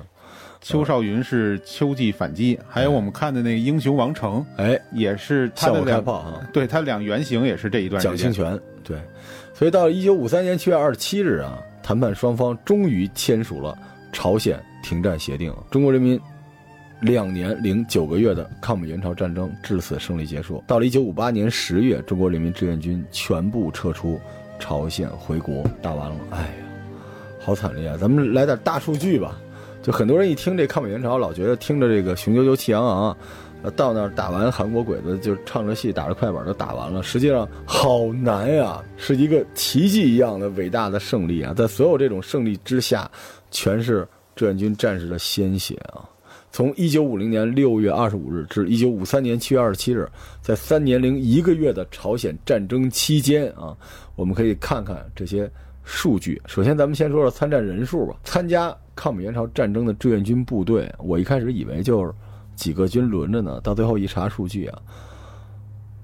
[0.60, 8.04] 邱少云是秋季反击，还有我们看的那个英雄王成，哎，也是他的开炮啊，对他两原型也是这一段。
[8.04, 8.98] 蒋清泉，对，
[9.54, 13.74] 所以到了一九五三年七月二十七日啊，谈判双方终于签署了
[14.12, 16.20] 朝鲜停战协定，中国人民
[17.00, 20.62] 两年零九个月的抗美援朝战争至此胜利结束。
[20.68, 24.20] 到了一九五八年十月，中国人民志愿军全部撤出
[24.60, 26.63] 朝鲜回国，打完了，哎。
[27.44, 27.98] 好惨烈啊！
[28.00, 29.38] 咱们来点大数据吧。
[29.82, 33.18] 就很多人一听这抗美援朝，老觉得听着这个雄赳赳气昂昂，
[33.76, 37.04] 到那儿打完韩国鬼子就唱着戏，打着快板就打完了。
[37.04, 41.54] 实际上好难呀，是一个奇迹一样的伟大的胜利啊！
[41.54, 43.12] 在所有这种胜利之下，
[43.52, 46.08] 全是志愿军战士的鲜血啊！
[46.50, 50.10] 从一九五零年六月二十五日至一九五三年七月二十七日，
[50.42, 53.76] 在三年零一个月的朝鲜战争期间啊，
[54.16, 55.52] 我们可以看看这些。
[55.84, 58.16] 数据，首先咱们先说说参战人数吧。
[58.24, 62.14] 参加抗美援朝战争的志愿军部队，我一开始以为就是
[62.56, 64.82] 几个军轮着呢，到最后一查数据啊，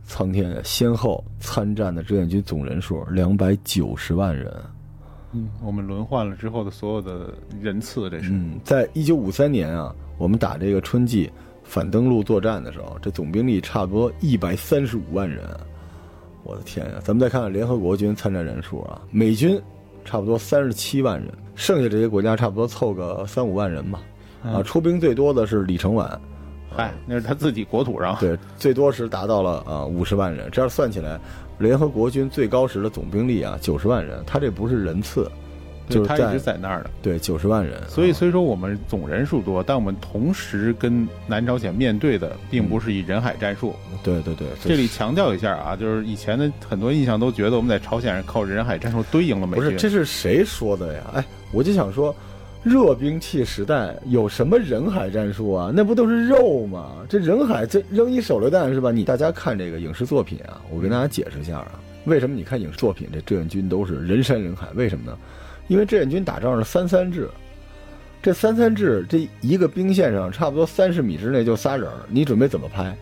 [0.05, 4.53] 苍天，先后参战的志愿军总人数两百九十万人。
[5.31, 8.31] 嗯，我们轮换了之后的所有的人次，这是。
[8.31, 11.31] 嗯，在一九五三年啊，我们打这个春季
[11.63, 15.41] 反登陆作战的时候，这总兵力差不多一百三十五万人。
[16.49, 16.93] 我的天呀！
[17.03, 19.61] 咱们再看看联合国军参战人数啊，美军
[20.03, 24.01] 差不多三十七万人，剩下这些国家差不多凑个三五万人吧。
[24.43, 26.19] 啊，出兵最多的是李承晚，
[26.75, 28.17] 嗨，那是他自己国土上。
[28.19, 30.49] 对，最多时达到了啊五十万人。
[30.51, 31.19] 这样算起来，
[31.59, 35.29] 联合国军最高时的总兵力啊九十万人，他这不是人次。
[35.89, 37.81] 就是他一直在那儿的，对，九十万人。
[37.87, 43.73] 所以虽说我们总人数多，但我们同时跟南朝鲜面对的，并不是以人海战术。
[44.03, 49.65] 对对对，这里强调一下啊，就是以前的很多印象都觉得我们在朝鲜靠人海战术堆赢了美军。
[49.65, 51.01] 不是，这是谁说的呀？
[51.15, 52.15] 哎，我就想说，
[52.63, 55.71] 热兵器时代有什么人海战术啊？
[55.73, 56.97] 那不都是肉吗？
[57.09, 58.91] 这人海这扔一手榴弹是吧？
[58.91, 64.67] 你大家看这个影视作品啊，我跟大家解释一下啊，为什么你看影视作品这志愿军都是人山人海？
[64.75, 65.17] 为什么呢？
[65.69, 67.29] 因为志愿军打仗是三三制，
[68.21, 72.93] 这三三制这一个兵线上差不多三十米之内就仨人你准备怎么拍？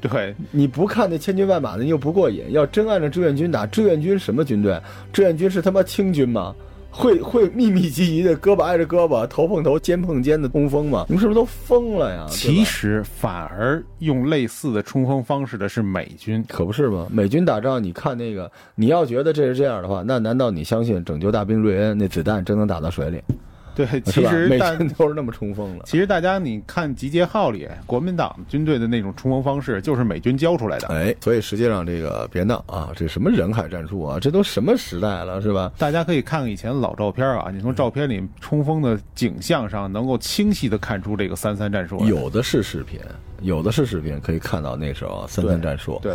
[0.00, 2.44] 对，你不看那千军万马的，你又不过瘾。
[2.52, 4.80] 要真按照志愿军打，志愿军什么军队？
[5.12, 6.54] 志愿军是他妈清军吗？
[6.90, 11.06] 会会密密集集的，胳膊挨着胳膊，头碰头，肩碰肩的冲锋吗？
[11.08, 12.26] 你们是不是都疯了呀？
[12.28, 17.06] 其实反而用类似的冲锋方式的是美军，可不是吗？
[17.10, 23.22] 美军打仗，你看那个，你要觉得这是这样的话，那难道你相信拯救大兵瑞恩那子弹真能打到水里？
[23.74, 25.84] 对，其实每天都是那么冲锋的。
[25.84, 30.88] 其实大家你看《集结号》里国民党军队的那种冲锋方式，就是美军教出来的。
[30.88, 35.72] 哎，所以实际上这个别闹啊，这什么人海战术啊，这都什么时代了，是吧？
[35.78, 42.04] 大家可以看看以前老照片啊，你从照片里冲锋的景象上，能够清晰的看出这个三三战术。
[42.04, 43.00] 有的是视频，
[43.40, 45.98] 有的是视频可以看到那时候三三战术。
[46.02, 46.14] 对。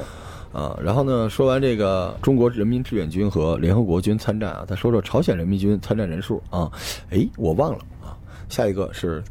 [0.55, 0.79] 啊。
[0.81, 6.71] 然后呢，说完这个中国人民志愿军和联合国军参战啊，再说说朝鲜人民军参战人数啊。
[7.09, 8.15] 哎，我忘了啊。
[8.47, 9.21] 下一个是，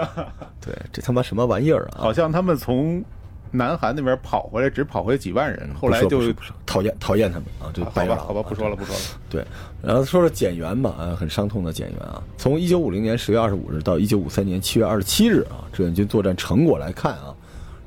[0.60, 1.98] 对，这他妈什么玩意儿啊？
[1.98, 3.02] 好像他们从。
[3.52, 6.20] 南韩那边跑回来只跑回来几万人，后来就
[6.66, 7.70] 讨厌讨厌他们啊！
[7.72, 9.00] 这好吧，好吧，不说了，不说了。
[9.30, 9.42] 对，
[9.80, 12.20] 然后说说减员吧，啊，很伤痛的减员啊。
[12.36, 17.32] 从一九五零年十月二十五日到一九五三年七月二十七日啊，志愿军作战成果来看啊，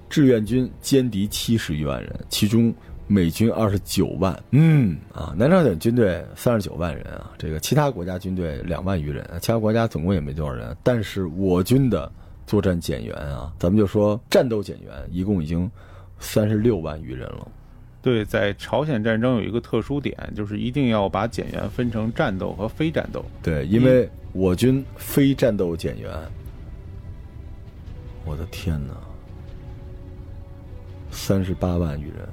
[0.10, 2.74] 志愿军歼敌七十余万人，其中
[3.08, 12.12] 美军二十九万，嗯啊，南朝鲜军队三十九万人啊，这个其他国家军队两万余人，其他国家总共也没多少人，但是我军的。
[12.50, 15.70] 作战减员啊，咱们就说战斗减员，一共已经
[16.18, 17.48] 三十六万余人了。
[18.02, 23.24] 对，在朝鲜战争有一个特殊点，就是一定要把减员分成战斗和非战斗。
[23.44, 26.12] 对，因为我军非战斗减员，
[28.26, 28.96] 我的天哪，
[31.12, 32.28] 三十八万余人。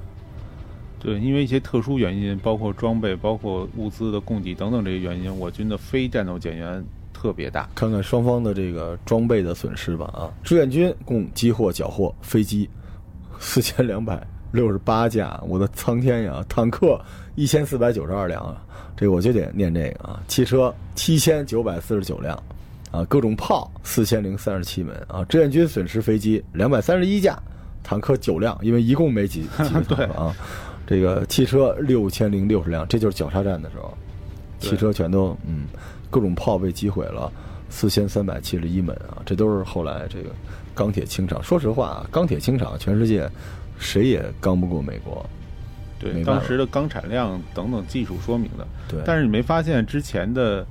[0.99, 6.83] 对，因为一些特殊原因，包括装备、包括物资的供给等等这些原因，我军的非战斗减员。
[7.19, 10.29] 特别大，看看双方的这个装备的损失吧啊！
[10.43, 12.69] 志愿军共击获缴获飞机
[13.39, 16.45] 四千两百六十八架，我的苍天呀！
[16.47, 17.01] 坦克
[17.33, 18.55] 一千四百九十二辆，
[18.95, 20.21] 这个我就得念这个啊！
[20.27, 22.37] 汽车七千九百四十九辆，
[22.91, 25.25] 啊，各种炮四千零三十七门啊！
[25.25, 27.41] 志愿军损失飞机两百三十一架，
[27.87, 30.35] 坦克九辆，因为一共没几 几个啊！
[30.85, 33.97] 这个汽车六千零六十辆，这就是绞杀战的时候，
[34.59, 35.67] 汽车全都嗯。
[36.09, 37.29] 各种炮被击毁了，
[37.69, 39.21] 四千三百七十一门啊！
[39.25, 40.29] 这都是后来这个
[40.73, 41.43] 钢铁清场。
[41.43, 43.29] 说实话啊，钢铁清场，全世界
[43.77, 45.25] 谁也刚不过美国。
[45.99, 48.65] 对，当时的钢产量等等技术说明的。
[48.87, 49.01] 对。
[49.05, 50.65] 但是你没发现之前的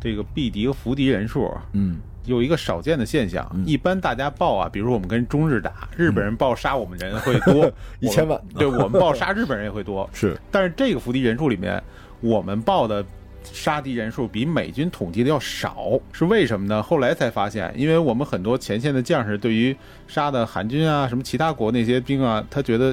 [0.00, 1.52] 这个毙敌和俘敌人数？
[1.72, 1.98] 嗯。
[2.26, 10.08] 有一个少见的现象，一般大家报啊，比如我们跟中日打，日本人报杀我们人会多 一千万， 对我们报杀日本人也会多。
[10.12, 10.38] 是。
[10.50, 11.82] 但是这个伏敌人数里面，
[12.20, 13.04] 我们报的。
[13.52, 16.82] 杀敌人数比美军统计的要少，是为什么呢？
[16.82, 19.74] 后来才发现，因为我们很多前线的将士对于
[20.08, 22.92] 杀的韩军啊、什么其他国那些兵啊，他觉得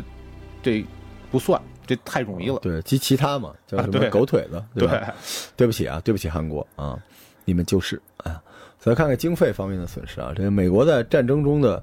[0.62, 0.86] 这
[1.32, 2.60] 不算，这太容易了。
[2.60, 5.12] 对，及其他嘛，叫什么狗腿子，对吧？
[5.58, 7.00] 对不起啊，对不起韩国啊，
[7.46, 8.39] 你们就是啊。
[8.84, 11.82] 再看看经费方面的损失啊，这个美国在战争中的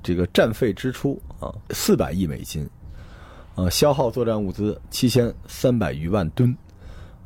[0.00, 2.68] 这个战费支出啊，四百亿美金，
[3.56, 6.56] 啊，消耗作战物资七千三百余万吨。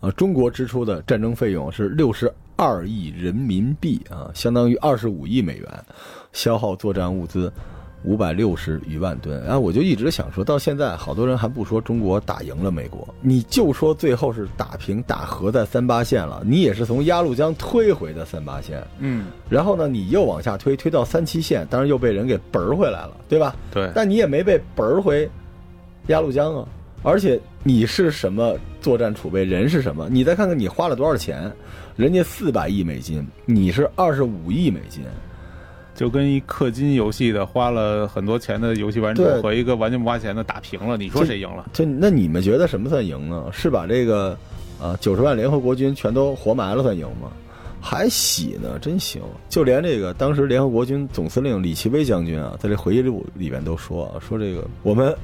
[0.00, 5.84] 啊，中国支出的战争费用是六十二亿人民币啊，相当于二十五亿美元，
[6.32, 7.52] 消耗作战物资
[8.04, 9.42] 五百六十余万吨。
[9.44, 23.56] 然后我就一直想说，到现在好多人还不说中国打赢了美国，你就说最后是打平打和在三八线了，你也是从鸭绿江推回的三八线，嗯，然后呢，你又往下推，推到三七线，当然又被人给嘣回来了，对吧？
[23.72, 25.28] 对，但你也没被嘣回
[26.06, 26.68] 鸭绿江啊。
[27.02, 29.44] 而且你是什么作战储备？
[29.44, 30.08] 人是什么？
[30.10, 31.52] 你再看看你花了多少钱？
[31.96, 35.04] 人家四百亿美金，你是二十五亿美金，
[35.94, 41.68] 就跟一氪金游戏的花了很多钱的游戏玩家和一个完全不花钱的打平了，你说谁赢了？
[41.72, 43.48] 就那你们觉得什么算赢呢？
[43.52, 44.36] 是把这个
[44.80, 47.30] 啊九十万联合国军全都活埋了算赢吗？
[47.86, 49.20] 还喜呢，真行！
[49.50, 55.14] 就连这个当时联合国军总司令李奇微将军啊，在这回忆录里边都说啊，说这个我们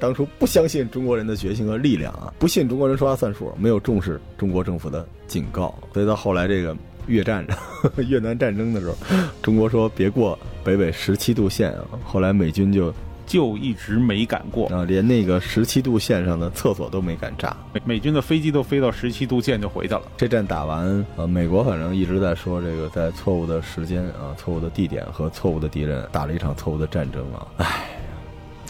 [0.00, 6.74] 当初不相信中国人的决心和力量啊，不信中国人说话算数，没有重视中国政府的警告，所以到后来这个
[7.06, 7.46] 越战
[8.08, 8.96] 越南战争的时候，
[9.42, 12.92] 中国说别过北纬十七度线啊，后来美军就。
[13.26, 17.56] 就一直没敢过啊，连那个十七度线上的厕所都没敢炸。
[17.72, 20.02] 美美军的飞机都飞到十七度线就回去了。
[20.16, 27.44] 这战打完，呃，美国反正一直在说这个在错误的时间啊、错误的地点和错误的敌人打了一场错误的战争啊。
[27.56, 27.98] 唉，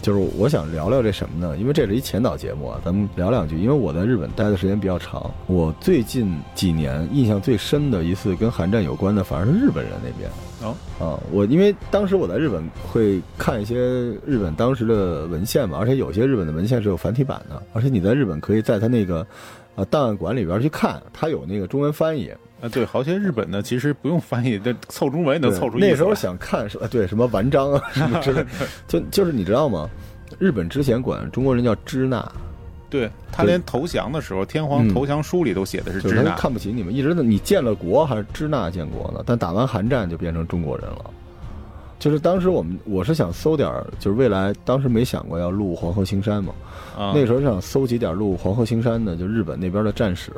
[0.07, 1.57] 就是我想聊聊这什么呢？
[1.57, 3.57] 因为这是一前导节目啊，咱们聊两句。
[3.57, 10.31] 因为我在日本待的时间比较长，我最近几年印象最深的一次跟韩战有关的，反而是日本人那边。
[10.61, 13.75] 哦啊，我因为当时我在日本会看一些
[14.25, 19.27] 日本当时的文献嘛，而且有些日本的文献是有繁体版的，而且你在日本可以在他那个
[19.75, 22.69] 啊档案馆里边去看，他有那个中文翻译啊。
[22.69, 25.77] 对，好些日本的其实不用翻译，这凑中文也能凑出。
[25.77, 28.45] 那时候想看是对什么文章啊什么之类，
[28.87, 29.89] 就就是你知道吗？
[30.39, 32.25] 日本之前管中国人叫支那。
[32.89, 39.21] 对他连投降的时候，天皇投降书里都写的是支那，看不起你们，一直你建了国还是支那建国呢？
[39.25, 41.11] 但打完韩战就变成中国人了。
[41.99, 46.53] 就是当时我们我是想搜点，就是未来当时没想过要录黄河青山嘛，
[46.97, 50.31] 啊那时候想搜集点录黄河青山的，就日本那边的战史，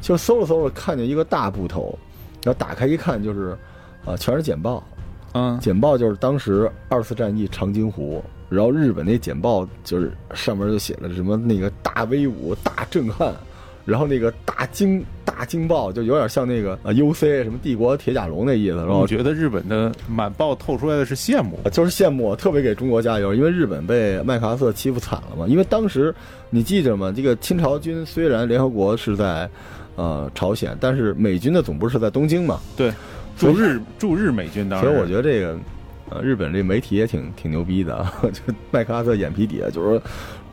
[0.00, 1.98] 就搜着搜着看见一个大部头，
[2.42, 3.56] 然后打开一看就是，
[4.04, 4.82] 啊，全是简报，
[5.34, 8.22] 嗯，简报就是当时二次战役长津湖。
[8.48, 13.34] 然后日本那简报就是上面就写了什么那个大威武、大震撼，
[13.84, 18.76] 然后那个大惊大惊爆，就有点像那个啊 U C 什么帝国铁甲龙那意思。
[18.76, 25.46] 然后我觉得日本的满报透出来的是羡慕，就是羡慕，特别给中国加油，因为日本被麦克阿瑟欺负惨了嘛。
[25.46, 26.14] 因为当时
[26.50, 27.12] 你记着吗？
[27.14, 29.48] 这个清朝军虽然联合国是在
[29.96, 32.60] 呃朝鲜，但是美军的总部是在东京嘛。
[32.76, 32.92] 对，
[33.36, 34.86] 驻日驻日美军当时。
[34.86, 35.58] 所以我觉得这个。
[36.10, 40.02] 呃，日本这媒体也挺挺牛逼的， 就麦克阿瑟眼皮底下就是说，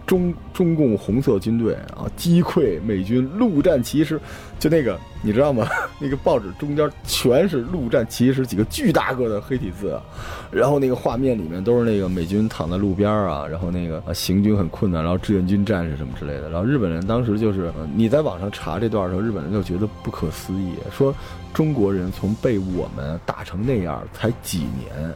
[0.10, 4.20] 中中共红色军队啊击溃美军陆战骑师，
[4.57, 5.68] 就那个你知道吗？
[6.01, 10.01] 那个报纸中间全是陆战骑师几个巨大个的黑体字，
[10.49, 16.49] 然后那个画面里面都是那个美军躺在路边啊，然后那个行军很困难，然后志愿军战士什么之类的。
[16.49, 21.14] 然后日本人当时就是你在网上查这段的时候，日本人就觉得不可思议，说
[21.53, 25.14] 中国人从被我们打成那样才几年。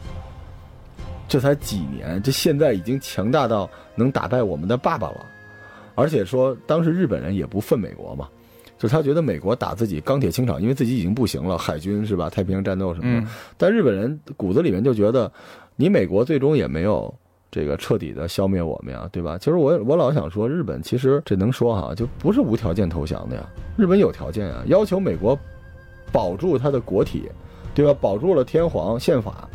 [1.26, 5.26] 这才几年，这现在已经强大到能打败我们的爸爸了，
[5.94, 8.28] 而且说当时日本人也不愤美国嘛，
[8.78, 12.28] 就他觉得美国打自己钢铁清场，因为自己已经不行了，海军是吧？
[12.28, 15.30] 太平洋战斗什么的，但日本人骨子里面就觉得，
[15.76, 17.12] 你美国最终也没有
[17.50, 19.38] 这个彻底的消灭我们呀，对吧？
[19.38, 25.36] 其实我我老想说，日本其实这能说哈，就不是无条件投降的呀，日本有条件啊，要求美国
[26.12, 27.28] 保住他的国体，
[27.74, 27.96] 对吧？
[27.98, 29.48] 保住了天皇宪法。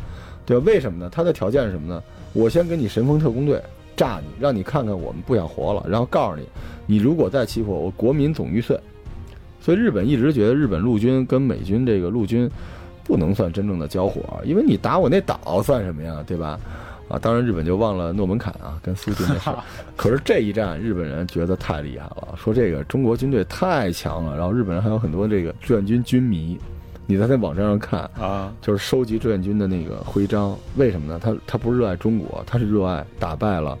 [0.50, 1.08] 对，为什么呢？
[1.12, 2.02] 他的条件是什么呢？
[2.32, 3.62] 我先给你神风特工队
[3.96, 6.44] 炸你，让你看看我们不想活了，然后告诉你，
[6.86, 8.76] 你如果再欺负我，我国民总预碎。
[9.60, 12.50] 所以日本一直觉得日本陆军跟美军这个陆军
[13.04, 16.20] 不能算真正的交火，因为你打我那岛算什么呀？
[16.26, 16.58] 对吧？
[17.08, 19.50] 啊，当然日本就忘了诺门坎啊，跟苏军的事。
[19.96, 26.58] 可是这一战，日本人觉得太厉害了，说这个中国军队太强了，然后日本人还有很多这个志愿军军迷。
[27.10, 31.18] 你在那网站上看啊，就是收集志愿军的那个徽章，为什么呢？
[31.20, 33.76] 他他不是热爱中国，他是热爱打败了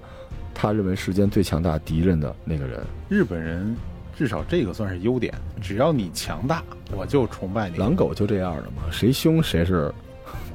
[0.52, 2.80] 他认为世间最强大敌人的那个人。
[3.08, 3.76] 日本人
[4.16, 6.60] 至少这个算是优点，只要你强大，
[6.90, 7.76] 我就崇拜你。
[7.78, 9.94] 狼狗就这样的嘛，谁凶谁是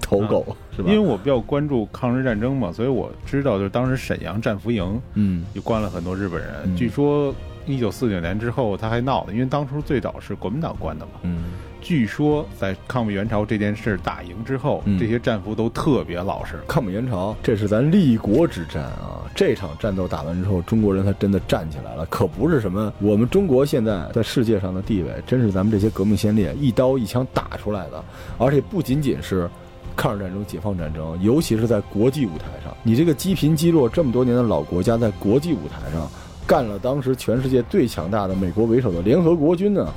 [0.01, 0.45] 头狗，
[0.75, 0.91] 是吧？
[0.91, 6.75] 因为我比较关注抗日战争嘛，所以我知道，就是当时沈阳战俘营，嗯，就关了很多日本人。
[6.75, 7.33] 据说
[7.65, 11.45] 一九四九年之后他还闹呢，因为当初最早是国民党关的嘛，嗯。
[11.85, 16.59] 据说在抗美援朝这件事打赢之后，这些战俘都特别老实。
[16.67, 19.21] 抗美援朝，这是咱立国之战啊！
[19.35, 28.03] 这场战斗打完之后，中国人他真的站起来了，可不是什么我们中国现在在世界上的地位，真是咱们这些革命先烈一刀一枪打出来的。
[28.39, 29.47] 而且不仅仅是
[29.95, 36.09] 抗日战争、解放战争，尤其是在国际舞台上，你这个积贫积弱这么多年的老国家，在国际舞台上
[36.47, 39.93] 干了当时全世界最强大的美国为首的联合国军呢，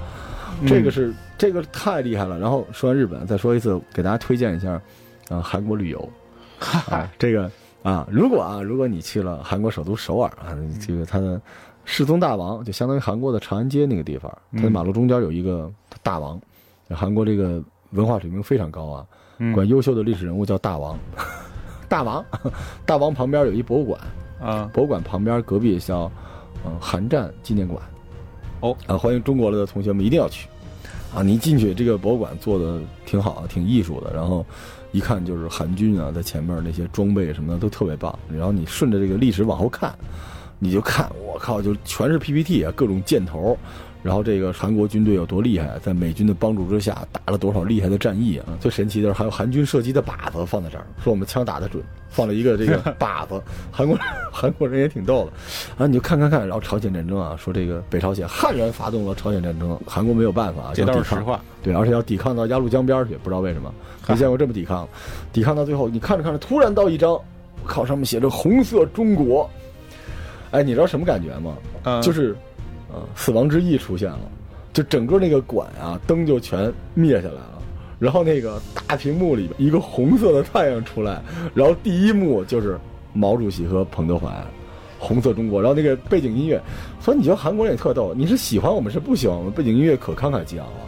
[0.66, 1.12] 这个是。
[1.38, 2.36] 这个太厉害了。
[2.36, 4.72] 然后说完日本，再说一次，给大家推荐一下，
[5.28, 6.10] 啊，韩国旅游。
[6.90, 7.48] 啊，这个
[7.84, 11.40] 啊，如果啊，如果你去了韩国首都首尔啊，这个它的
[11.84, 15.70] 世宗大王，就相当于韩国的长安街那个地方，它的马路中间有一个
[16.02, 16.40] 大王。
[16.90, 19.06] 韩国这个文化水平非常高啊，
[19.54, 20.98] 管优秀的历史人物叫大王。
[21.88, 22.24] 大王，
[22.84, 24.00] 大王旁边有一博物馆
[24.42, 26.10] 啊，博物馆旁边隔壁叫
[26.66, 27.80] 嗯韩战纪念馆。
[28.60, 30.48] 哦，啊，欢迎中国来的同学们一定要去。
[31.14, 34.12] 啊，你进去这个博物馆做的挺好，挺艺术的。
[34.12, 34.44] 然后
[34.92, 38.16] 一看就是韩军啊，在前面那些装备什么的都特别棒。
[38.30, 39.96] 然后你顺着这个历史往后看，
[40.58, 43.56] 你就看，我靠，就全是 PPT 啊，各种箭头。
[44.02, 48.44] 然后这个韩国军队有多厉害，在美军的帮助之下打了多少厉害的战役啊！
[48.60, 53.42] 最神奇的是还有韩军射击的靶子放在这儿，说我们枪打得准，放了一个这个 靶子。
[53.72, 53.98] 韩国
[54.32, 56.40] 韩国人也挺逗的，啊，你就看看看。
[56.46, 61.40] 然后朝鲜战争啊，说这个北朝鲜悍然发动了朝鲜战争，韩国没有办法，这都是实话。
[61.62, 63.74] 对，而且要抵抗到鸭绿江边去，不知道为什么
[64.06, 64.88] 没见过这么抵抗，
[65.32, 67.18] 抵抗到最后，你看着看着，突然到一张，
[67.66, 69.50] 靠，上面写着“红色中国”，
[70.52, 72.00] 哎，你知道什么感觉吗？
[72.00, 72.36] 就是。
[72.92, 74.20] 啊，死亡之翼出现了，
[74.72, 77.62] 就整个那个馆啊，灯就全灭下来了，
[77.98, 81.22] 然后那个大屏幕里边一个红色的太阳出来，
[81.54, 82.78] 然后第一幕就是
[83.12, 84.28] 毛主席和彭德怀，
[84.98, 86.60] 红色中国，然后那个背景音乐，
[87.00, 89.52] 所以你觉得韩国人也特逗，你是喜欢我们是不喜欢我们？
[89.52, 90.80] 背景音乐可慷慨激昂了，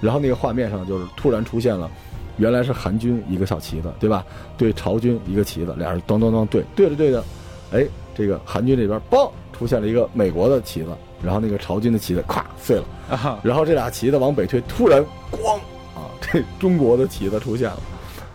[0.00, 1.90] 然后那个画面上就是突然出现了，
[2.36, 4.24] 原来是韩军一个小旗子，对吧？
[4.56, 7.24] 对朝军一个旗子，俩人咚咚咚对对着对着，
[7.72, 10.88] 哎，这个韩军这边嘣出现了一个美国的旗子。
[11.24, 15.56] 然后那个朝军的旗子咵碎了，然后这俩旗子往北退，突然咣
[15.94, 17.80] 啊， 这中国的旗子出现了，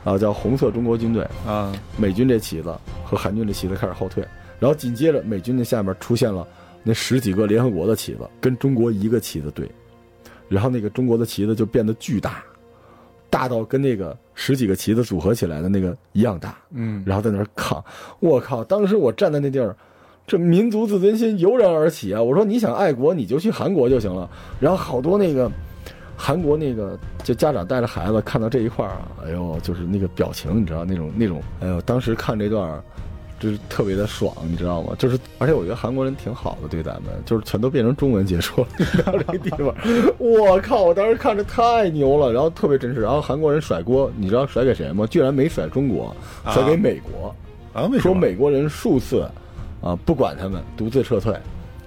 [0.03, 1.25] 啊，叫红色中国军队。
[1.45, 2.75] 啊，美军这旗子
[3.05, 4.25] 和韩军这旗子开始后退，
[4.59, 6.47] 然后紧接着美军的下面出现了
[6.83, 9.69] 那十几个联合国的旗子跟中国一个旗子对，
[10.47, 12.43] 然后那个中国的旗子就变得巨大，
[13.29, 17.83] 大到跟那个十几个旗子组合起来的那个一样大，嗯，然后在那儿抗，
[18.19, 18.63] 我靠！
[18.63, 19.75] 当时我站在那地儿，
[20.29, 22.21] 这民族自尊心油然而起啊！
[22.21, 24.29] 我说你想爱国，你就去韩国就行了。
[24.59, 25.51] 然后好多那个
[26.15, 32.81] 韩国那个就家长带着孩子看到这一块儿啊，哎呦，就是那个表情，你知道那种那种，哎呦，当时看这段儿。
[33.41, 34.93] 就是特别的爽，你知道吗？
[34.99, 39.03] 就是，而且我觉得韩国人挺好的，对咱们，就是全都变成中文解说了。
[39.05, 39.73] 到这个地方，
[40.17, 40.83] 我靠！
[40.83, 42.99] 我当时看着太牛了，然后特别真实。
[42.99, 45.07] 然后韩国人甩锅，你知道甩给谁吗？
[45.07, 46.13] 居然没甩中国，
[46.49, 47.33] 甩给美国。
[47.71, 49.25] 啊，为说美国人数次
[49.81, 51.33] 啊不管他们，独自撤退，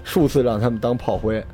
[0.05, 1.45] 数次让他们当炮灰，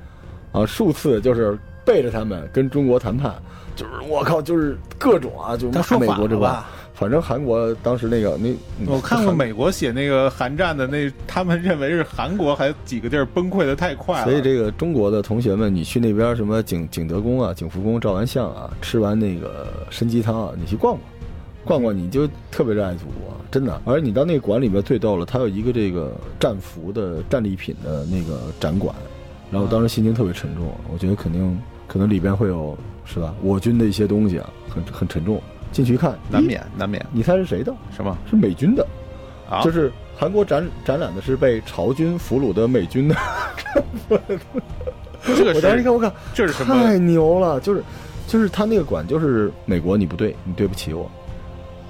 [0.53, 3.35] 啊，数次就是背着他们跟中国谈判，
[3.75, 6.69] 就是我靠，就是各种啊，就骂美国这吧。
[6.95, 8.53] 反正韩国当时那个，那
[8.93, 14.25] 我看过美国写那个韩战的那，他们认为是韩国还几个地儿崩溃的太快了。
[14.25, 21.01] 所以这个中国的同学们，你去那边什么景景德宫啊、景福宫照完相啊，吃完那个参鸡汤啊，你去逛逛，
[21.69, 23.81] 逛逛你就特别热爱祖国，真的。
[23.85, 28.95] 而你到那个馆里面最逗了，它有一个这个战俘的战利品的那个展馆，
[29.51, 33.35] 然后当时心情特别沉重，我觉得肯定可能里边会有是吧？
[33.43, 35.41] 我军的一些东西啊，很很沉重。
[35.71, 37.05] 进去一看，难免难免。
[37.13, 37.75] 你猜是谁的？
[37.95, 38.17] 什么？
[38.31, 38.87] 是美军的，
[39.51, 43.15] 啊，就是韩国展展览的是被朝军俘虏的美军的。
[45.23, 46.75] 这个 我当时一看，我靠，这是什么？
[46.75, 47.61] 太牛了！
[47.61, 47.85] 就是，
[48.27, 51.11] 就是他那个馆，就是美国，你不对，你对不起我。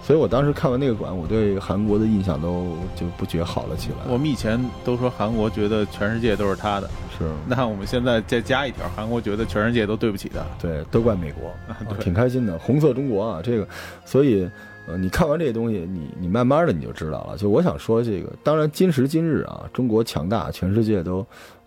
[0.08, 4.10] 所以我当时看完那个馆，我对韩国的印象都就不觉好了起来。
[4.10, 6.88] 我们以前都说韩国觉得全世界都是他的。
[7.18, 11.52] 是，那我们现在再加一条，韩国觉得全世界都对不起他，对，都怪美国，
[12.00, 13.68] 挺开心的，红色中国啊，这个，
[14.06, 14.48] 所以，
[14.86, 17.36] 呃，你看完这些东西，你你慢慢的你就知道了。
[17.36, 21.18] 就我想说这个，当然今时今日啊，中国强大，全世界都，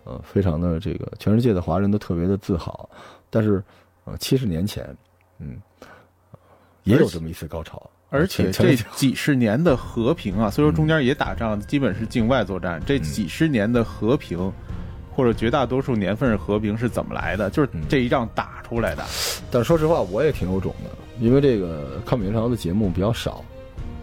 [0.03, 2.89] 呃，非常的这个，全世界的华人都特别的自豪。
[3.29, 3.63] 但是，
[4.05, 4.83] 呃，七十年前，
[5.37, 5.61] 嗯，
[6.85, 14.51] 也有这么一次高潮，而且这几十年的和平啊，虽说中间也打仗，基本是境外作战，这几十年的和平。
[15.13, 17.49] 或者绝大多数年份是和平是怎么来的？
[17.49, 19.03] 就是这一仗打出来的。
[19.51, 20.89] 但说实话，我也挺有种的，
[21.19, 23.43] 因为这个抗美援朝的节目比较少，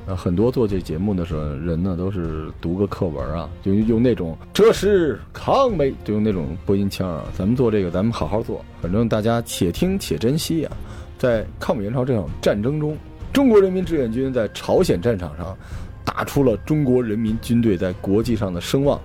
[0.07, 7.25] 啊，很多做这节目的时候人呢都是读个课文啊，就用那种这是抗美，就用那种播音腔啊。
[7.35, 10.77] 咱们做这个，咱们好好做，反正大家且听且珍惜啊。
[11.17, 12.95] 在抗美援朝这场战争中，
[13.33, 15.57] 中国人民志愿军在朝鲜战场上
[16.05, 19.01] 打出了中国人民军队在国际上的声望。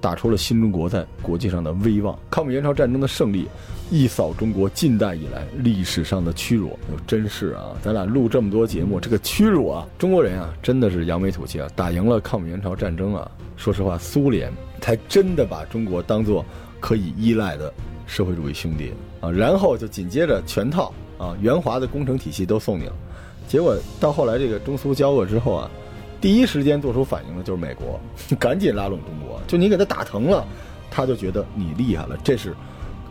[0.00, 2.14] 打出了新中国在国际上的威望。
[2.28, 3.48] 抗美援朝战争的胜利，
[3.90, 6.78] 一扫中国近代以来历史上的屈辱。
[7.06, 11.66] 真是啊，咱俩录这么多节目，这个屈辱啊，中国人啊，真的是扬眉吐气啊！
[11.74, 16.44] 打赢了抗美援朝战争啊，说实话，苏联才真的把中国当做
[16.80, 17.72] 可以依赖的
[18.06, 19.30] 社会主义兄弟啊。
[19.30, 22.92] 然后就紧接着全套啊，援华的工程体系都送你了。
[23.48, 25.70] 结果到后来这个中苏交恶之后啊。
[26.20, 28.00] 第一时间做出反应的就是美国，
[28.40, 29.38] 赶紧拉拢中国。
[29.46, 30.42] 就你给他打疼了，
[30.90, 32.56] 他就觉得你厉害了，这是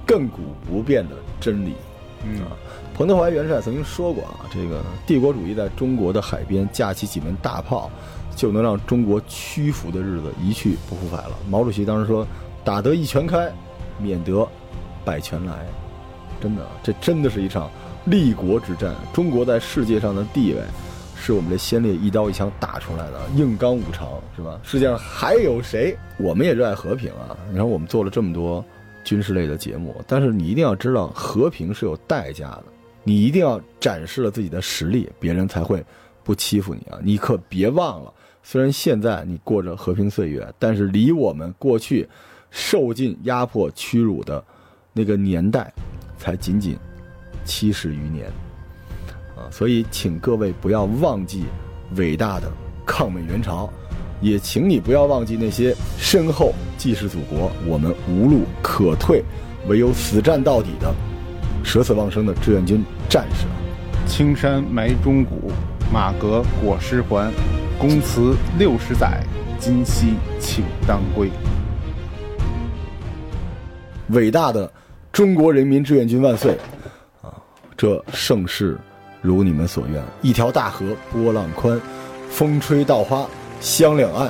[0.07, 1.73] 亘古不变的真理。
[2.23, 2.41] 嗯，
[2.95, 7.87] 彭德怀元帅曾经说过啊，这个帝国主义在中国的海边架起几门大炮，
[8.35, 11.37] 就能让中国屈服的日子一去不复返了。
[11.47, 12.25] 毛主席当时说
[12.65, 13.51] ：“打得一拳开，
[13.99, 14.47] 免得
[15.05, 15.67] 百拳来。”
[16.41, 17.69] 真的，这真的是一场
[18.05, 18.95] 立国之战。
[19.13, 20.61] 中国在世界上的地位。
[21.15, 24.59] 是我们这先烈一刀一枪打出来的，硬刚五常是吧？
[24.61, 25.97] 世界上还有谁？
[26.17, 27.31] 我们也热爱和平啊！
[27.49, 28.61] 你看我们做了这么多
[29.05, 32.63] 军事类的节目，但是你一定要知道，和平是有代价的。
[33.05, 35.81] 你一定要展示了自己的实力，别人才会
[36.25, 36.99] 不欺负你啊！
[37.01, 42.05] 你可别忘了，虽然现在你过着和平岁月，但是离我们过去
[42.51, 44.43] 受尽压迫屈辱的
[44.91, 45.71] 那个年代，
[46.17, 46.77] 才仅仅
[47.45, 48.27] 七十余年。
[49.35, 51.45] 啊所以，请各位不要忘记
[51.95, 52.51] 伟大的
[52.85, 53.69] 抗美援朝，
[54.21, 59.23] 也请你不要忘记那些身后既是祖国，我们无路可退，
[59.67, 60.93] 唯有死战到底的
[61.63, 63.45] 舍死忘生的志愿军战士。
[64.07, 65.51] 青山埋忠骨，
[65.91, 67.31] 马革裹尸还。
[67.79, 69.23] 公祠六十载，
[69.59, 71.29] 今夕请当归。
[74.09, 74.71] 伟大的
[75.11, 76.57] 中国人民志愿军万岁！
[77.75, 78.77] 这盛世。
[79.21, 81.79] 如你们所愿，一条大河波浪宽，
[82.29, 83.25] 风吹稻花
[83.61, 84.29] 香两岸。